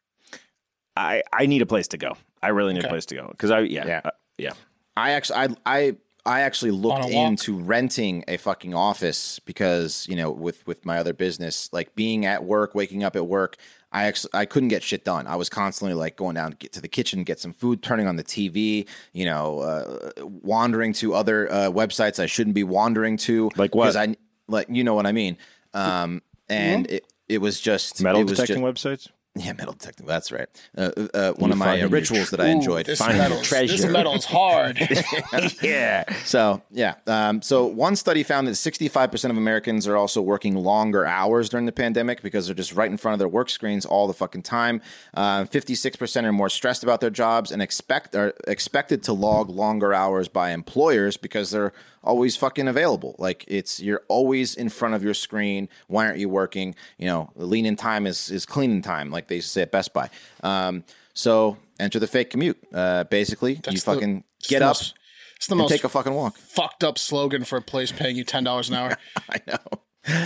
[0.97, 2.17] I, I need a place to go.
[2.43, 4.01] I really need a place to go because I yeah Yeah.
[4.05, 4.53] uh, yeah.
[4.97, 5.97] I actually, I, I,
[6.27, 7.29] I actually looked On a walk?
[7.29, 12.27] into renting a fucking office because you know, with with my other business, like being
[12.27, 13.57] at work, waking up at work,
[13.93, 15.27] I actually I couldn't get shit done.
[15.27, 18.07] I was constantly like going down to get to the kitchen, get some food, turning
[18.07, 23.17] on the TV, you know, uh, wandering to other uh, websites I shouldn't be wandering
[23.19, 23.51] to.
[23.57, 23.85] Like what?
[23.87, 24.17] Because I
[24.47, 25.37] like you know what I mean.
[25.75, 26.95] Um, and Mm-hmm.
[26.97, 29.09] it it was just Metal detecting just- websites.
[29.37, 30.07] Yeah, metal detecting.
[30.07, 30.49] That's right.
[30.77, 32.87] Uh, uh, one You of my uh, rituals that I Ooh, enjoyed.
[32.87, 33.91] This Finding metal's, this treasure.
[33.91, 34.81] metal's hard.
[35.63, 36.03] yeah.
[36.25, 41.07] So yeah, um, so one study found that 65% of Americans are also working longer
[41.07, 44.09] hours during the pandemic because they're just right in front of their work screens all
[44.09, 44.83] the fucking time.
[45.15, 49.95] Uh, 56% are more stressed about their jobs and expect are expected to log longer
[49.95, 51.73] hours by employers because they're
[52.03, 53.15] always fucking available.
[53.19, 55.69] Like it's you're always in front of your screen.
[55.89, 56.75] Why aren't you working?
[56.99, 59.71] You know, lean in time is is cleaning time, like they used to say at
[59.73, 60.11] Best Buy.
[60.43, 60.85] Um,
[61.15, 62.59] so enter the fake commute.
[62.73, 64.95] Uh, basically, you That's the- fucking it's get up most-
[65.37, 66.37] It's the and most take a fucking walk.
[66.37, 68.97] fucked up slogan for a place paying you ten dollars an hour.
[69.31, 69.57] I know.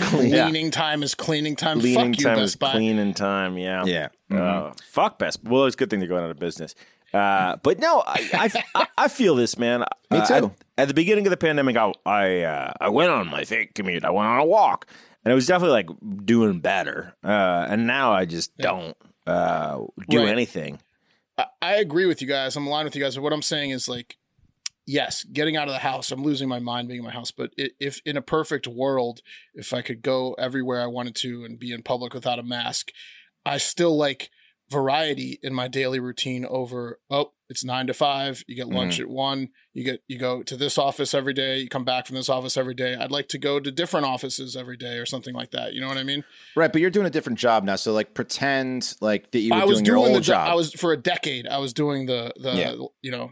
[0.09, 1.79] Cleaning time is cleaning time.
[1.79, 2.71] Leaning Fuck you, time Best is Buy.
[2.71, 3.57] cleaning time.
[3.57, 3.83] Yeah.
[3.85, 4.07] Yeah.
[4.35, 5.43] Uh, fuck Best.
[5.43, 6.75] Well, it's a good thing they're going out of business.
[7.13, 9.81] Uh, but no, I, I, I, I feel this, man.
[10.11, 10.33] Me Uh, too.
[10.33, 13.73] at, at the beginning of the pandemic, I I, uh, I went on my fake
[13.73, 14.03] commute.
[14.03, 14.87] I went on a walk,
[15.23, 17.15] and it was definitely like doing better.
[17.23, 18.95] Uh, and now I just don't
[19.25, 20.29] uh, do Right.
[20.29, 20.79] anything.
[21.37, 22.55] I, I agree with you guys.
[22.55, 23.15] I'm aligned with you guys.
[23.15, 24.17] But what I'm saying is like,
[24.85, 26.11] yes, getting out of the house.
[26.11, 27.31] I'm losing my mind being in my house.
[27.31, 29.21] But if in a perfect world,
[29.53, 32.91] if I could go everywhere I wanted to and be in public without a mask,
[33.45, 34.29] I still like
[34.69, 39.03] variety in my daily routine over oh it's nine to five you get lunch mm-hmm.
[39.03, 42.15] at one you get you go to this office every day you come back from
[42.15, 45.33] this office every day i'd like to go to different offices every day or something
[45.35, 46.23] like that you know what i mean
[46.55, 47.75] Right, but you're doing a different job now.
[47.75, 50.45] So like pretend like that you were i was doing, your doing the old job
[50.47, 50.51] job.
[50.51, 52.75] i was for a decade i was doing the the Yeah.
[53.01, 53.31] you know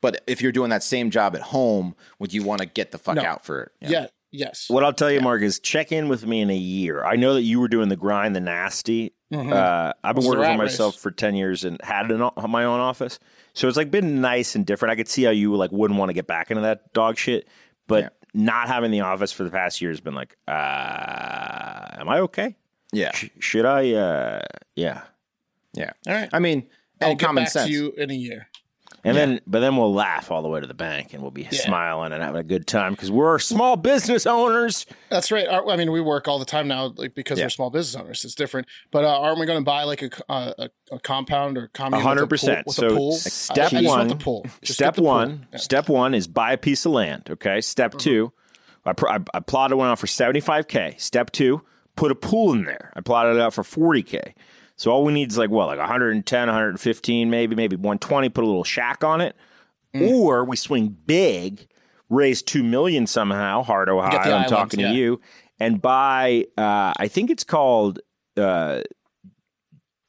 [0.00, 2.98] but if you're doing that same job at home, would you want to get the
[2.98, 3.22] fuck No.
[3.24, 3.72] out for it?
[3.80, 7.02] yeah, yes What I'll tell you, Mark, is check in with me in a year.
[7.02, 9.14] I know that you were doing the grind, the nasty.
[9.34, 9.52] Mhm.
[9.52, 11.02] Uh, I've been What's working for myself race?
[11.02, 13.18] for ten years and had an, o- my own office,
[13.52, 14.92] so it's like been nice and different.
[14.92, 17.48] I could see how you like wouldn't want to get back into that dog shit,
[17.86, 18.08] but Yeah.
[18.34, 22.56] not having the office for the past year has been like, uh, am I okay?
[22.92, 23.92] Yeah, Sh- should I?
[23.92, 24.40] Uh,
[24.76, 25.02] yeah.
[25.72, 25.92] yeah.
[26.06, 26.66] all right I mean,
[27.00, 27.66] i'll and get common back sense.
[27.66, 28.48] to you in a year
[29.06, 31.44] And then, but then we'll laugh all the way to the bank, and we'll be
[31.50, 34.86] smiling and having a good time because we're small business owners.
[35.10, 35.46] That's right.
[35.48, 37.44] I mean, we work all the time now, like because Yeah.
[37.44, 38.24] we're small business owners.
[38.24, 38.66] It's different.
[38.90, 42.02] But uh, aren't we going to buy like a, a a compound or commune?
[42.02, 42.66] hundred pool- percent.
[42.66, 43.12] With So a pool?
[43.12, 44.46] step I- I one, the pool.
[44.62, 45.58] Just step the one, Yeah.
[45.58, 47.28] step one is buy a piece of land.
[47.30, 47.60] Okay.
[47.60, 48.32] Step two,
[48.86, 50.94] I, pr- I, I plotted one out for seventy five k.
[50.98, 51.60] Step two,
[51.94, 52.90] put a pool in there.
[52.96, 54.34] I plotted it out for forty k.
[54.76, 58.28] So all we need is like what, like 110, 115, maybe, maybe 120.
[58.30, 59.36] Put a little shack on it,
[59.94, 60.10] Mm.
[60.10, 61.68] or we swing big,
[62.10, 63.62] raise two million somehow.
[63.62, 64.88] Hard Ohio, I'm islands, talking yeah.
[64.88, 65.20] to you,
[65.60, 66.46] and buy.
[66.58, 68.00] Uh, I think it's called.
[68.36, 68.82] Uh,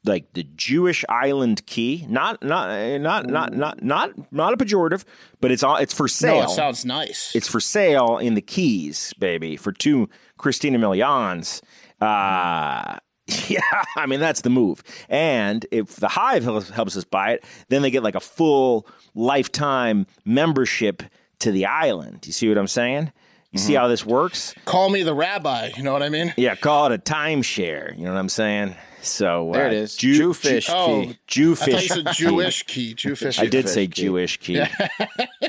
[0.07, 5.03] like the Jewish island key, not not eh, not not not not not a pejorative,
[5.41, 6.37] but it's all it's for sale.
[6.37, 7.31] No, it sounds nice.
[7.35, 10.07] it's for sale in the Keys, baby, for two
[10.37, 11.61] Christina millions.
[11.99, 12.97] Uh,
[13.47, 13.59] yeah,
[13.97, 14.83] I mean that's the move.
[15.09, 18.87] And if the Hive helps, helps us buy it, then they get like a full
[19.15, 21.01] lifetime membership
[21.39, 22.25] to the island.
[22.27, 23.11] You see what I'm saying?
[23.51, 24.53] You see how this works?
[24.65, 25.71] Call me the rabbi.
[25.77, 26.33] You know what I mean?
[26.35, 27.97] Yeah, call it a timeshare.
[27.97, 28.75] You know what I'm saying?
[29.01, 29.95] So There uh, it is.
[29.95, 31.17] Jew- Jewfish Oh, key.
[31.27, 31.61] Jewfish.
[31.61, 32.93] I thought you said Jewish key.
[32.95, 33.39] Jewfish.
[33.39, 34.01] I did say key.
[34.03, 34.57] Jewish key.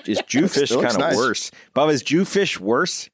[0.05, 1.16] Is Jewfish Still kind of nice.
[1.16, 1.51] worse?
[1.74, 3.11] Bob, is Jewfish worse?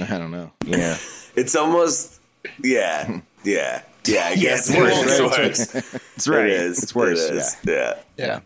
[0.00, 0.50] I don't know.
[0.66, 0.96] Yeah.
[1.36, 2.20] It's almost,
[2.60, 4.26] yeah, yeah, yeah.
[4.26, 5.38] I guess it's worse, It's right?
[5.38, 5.74] worse.
[6.16, 6.44] It's right.
[6.46, 6.82] It is.
[6.82, 7.28] It's worse.
[7.28, 7.56] It is.
[7.64, 7.94] Yeah.
[8.16, 8.26] Yeah.
[8.26, 8.40] Yeah.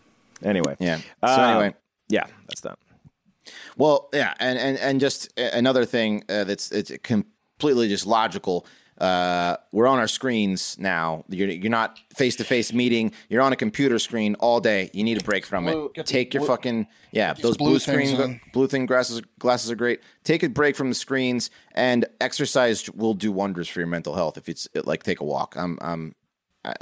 [0.49, 0.75] Anyway.
[0.79, 0.97] Yeah.
[0.97, 1.75] So Uh, anyway,
[2.09, 2.77] Yeah, that's that.
[3.77, 8.65] Well, yeah, and and and just another thing uh, that's it's completely just logical.
[8.97, 11.25] Uh, we're on our screens now.
[11.29, 13.11] You're you're not face to face meeting.
[13.29, 14.89] You're on a computer screen all day.
[14.93, 15.95] You need a break from Blue- it.
[15.95, 17.33] the Take your blue- fucking yeah.
[17.33, 19.99] Those blue blue, screen blue thing glasses glasses are great.
[20.23, 24.37] Take a break from the screens, and exercise will do wonders for your mental health.
[24.37, 26.15] If it's like take a walk, I'm I'm.
[26.63, 26.73] I,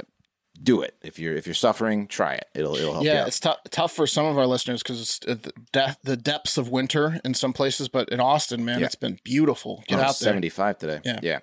[0.62, 2.06] do it if you're if you're suffering.
[2.06, 2.46] Try it.
[2.54, 5.34] It'll it'll help Yeah, it's tough tough for some of our listeners because it's uh,
[5.34, 7.88] the, de- the depths of winter in some places.
[7.88, 8.86] But in Austin, man, Yeah.
[8.86, 9.82] it's been beautiful.
[9.88, 10.28] Get Oh, out there.
[10.28, 11.00] 75 today.
[11.04, 11.18] Yeah.
[11.24, 11.38] Yeah.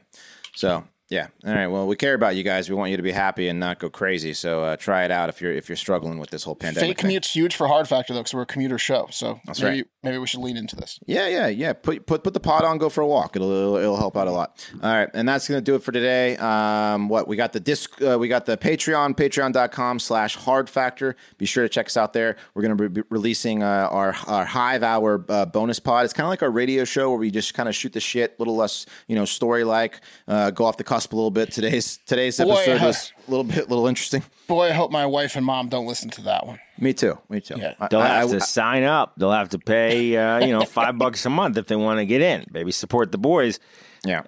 [0.55, 1.27] So Yeah.
[1.45, 1.67] All right.
[1.67, 2.69] Well, we care about you guys.
[2.69, 4.33] We want you to be happy and not go crazy.
[4.33, 6.87] So uh, try it out if you're if you're struggling with this whole pandemic.
[6.87, 7.01] Fake thing.
[7.01, 9.09] commute's huge for Hard Factor though, because we're a commuter show.
[9.11, 9.87] So That's maybe right.
[10.03, 11.01] maybe we should lean into this.
[11.05, 11.73] Yeah, yeah, yeah.
[11.73, 12.77] Put put put the pod on.
[12.77, 13.35] Go for a walk.
[13.35, 14.65] It'll it'll, it'll help out a lot.
[14.81, 16.37] All right, and that's gonna do it for today.
[16.37, 21.17] Um, what we got the disc, uh, we got the Patreon, Patreon.com/slash Hard Factor.
[21.37, 22.37] Be sure to check us out there.
[22.53, 26.05] We're gonna be releasing uh, our our Hive Hour uh, bonus pod.
[26.05, 28.35] It's kind of like our radio show where we just kind of shoot the shit,
[28.37, 29.99] a little less you know story like,
[30.29, 31.51] uh, go off the cusp a little bit.
[31.51, 32.87] Today's today's Boy, episode huh.
[32.87, 34.23] was a little bit a little interesting.
[34.47, 36.59] Boy, I hope my wife and mom don't listen to that one.
[36.77, 37.17] Me too.
[37.29, 37.55] Me too.
[37.57, 37.73] Yeah.
[37.79, 39.13] I- They'll I- have I- to sign up.
[39.17, 42.05] They'll have to pay, uh, you know, five bucks a month if they want to
[42.05, 42.45] get in.
[42.51, 43.59] Maybe support the boys.
[44.05, 44.21] Yeah.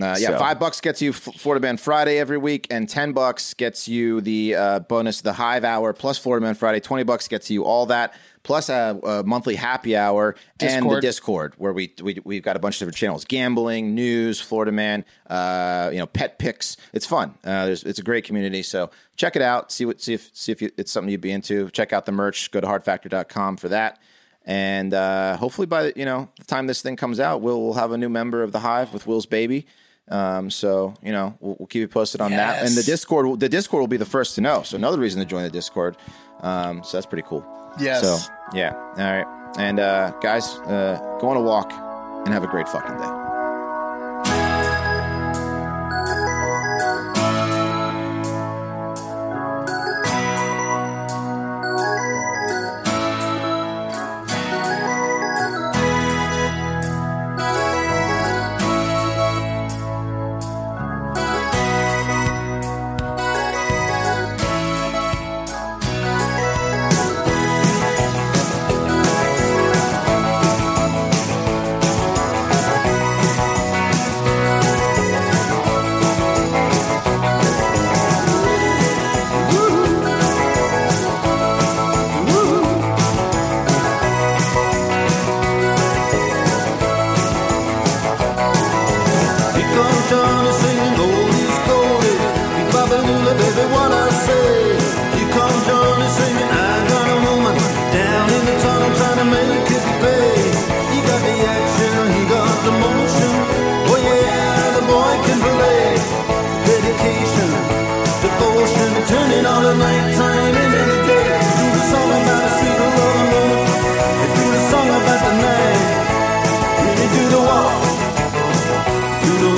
[0.00, 3.54] Uh, yeah, So- five bucks gets you Florida Man Friday every week, and ten bucks
[3.54, 6.80] gets you the uh, bonus, the Hive Hour plus Florida Man Friday.
[6.80, 8.12] Twenty bucks gets you all that
[8.46, 11.02] plus a, a monthly happy hour and the Discord.
[11.02, 15.04] Discord where we, we we've got a bunch of different channels: gambling, news, Florida Man,
[15.28, 16.76] uh, you know, pet picks.
[16.92, 17.34] It's fun.
[17.44, 18.62] Uh, there's, it's a great community.
[18.62, 19.72] So check it out.
[19.72, 21.68] See what see if see if you, it's something you'd be into.
[21.70, 22.50] Check out the merch.
[22.52, 24.00] Go to hardfactor.com for that.
[24.44, 27.74] And uh, hopefully, by the, you know the time this thing comes out, we'll, we'll
[27.74, 29.66] have a new member of the Hive with Will's baby.
[30.08, 32.64] Um, so you know we'll, we'll keep you posted on that.
[32.64, 34.62] And the Discord, will- the Discord will be the first to know.
[34.62, 35.96] So another reason to join the Discord.
[36.42, 37.44] Um, so that's pretty cool.
[37.80, 38.02] Yes.
[38.02, 39.26] So yeah, all right.
[39.58, 43.25] And uh, guys, uh, go on a walk and have a great fucking day.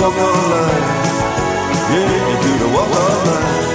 [0.08, 0.82] walk the line.
[1.92, 3.67] Yeah, you do the walk the line.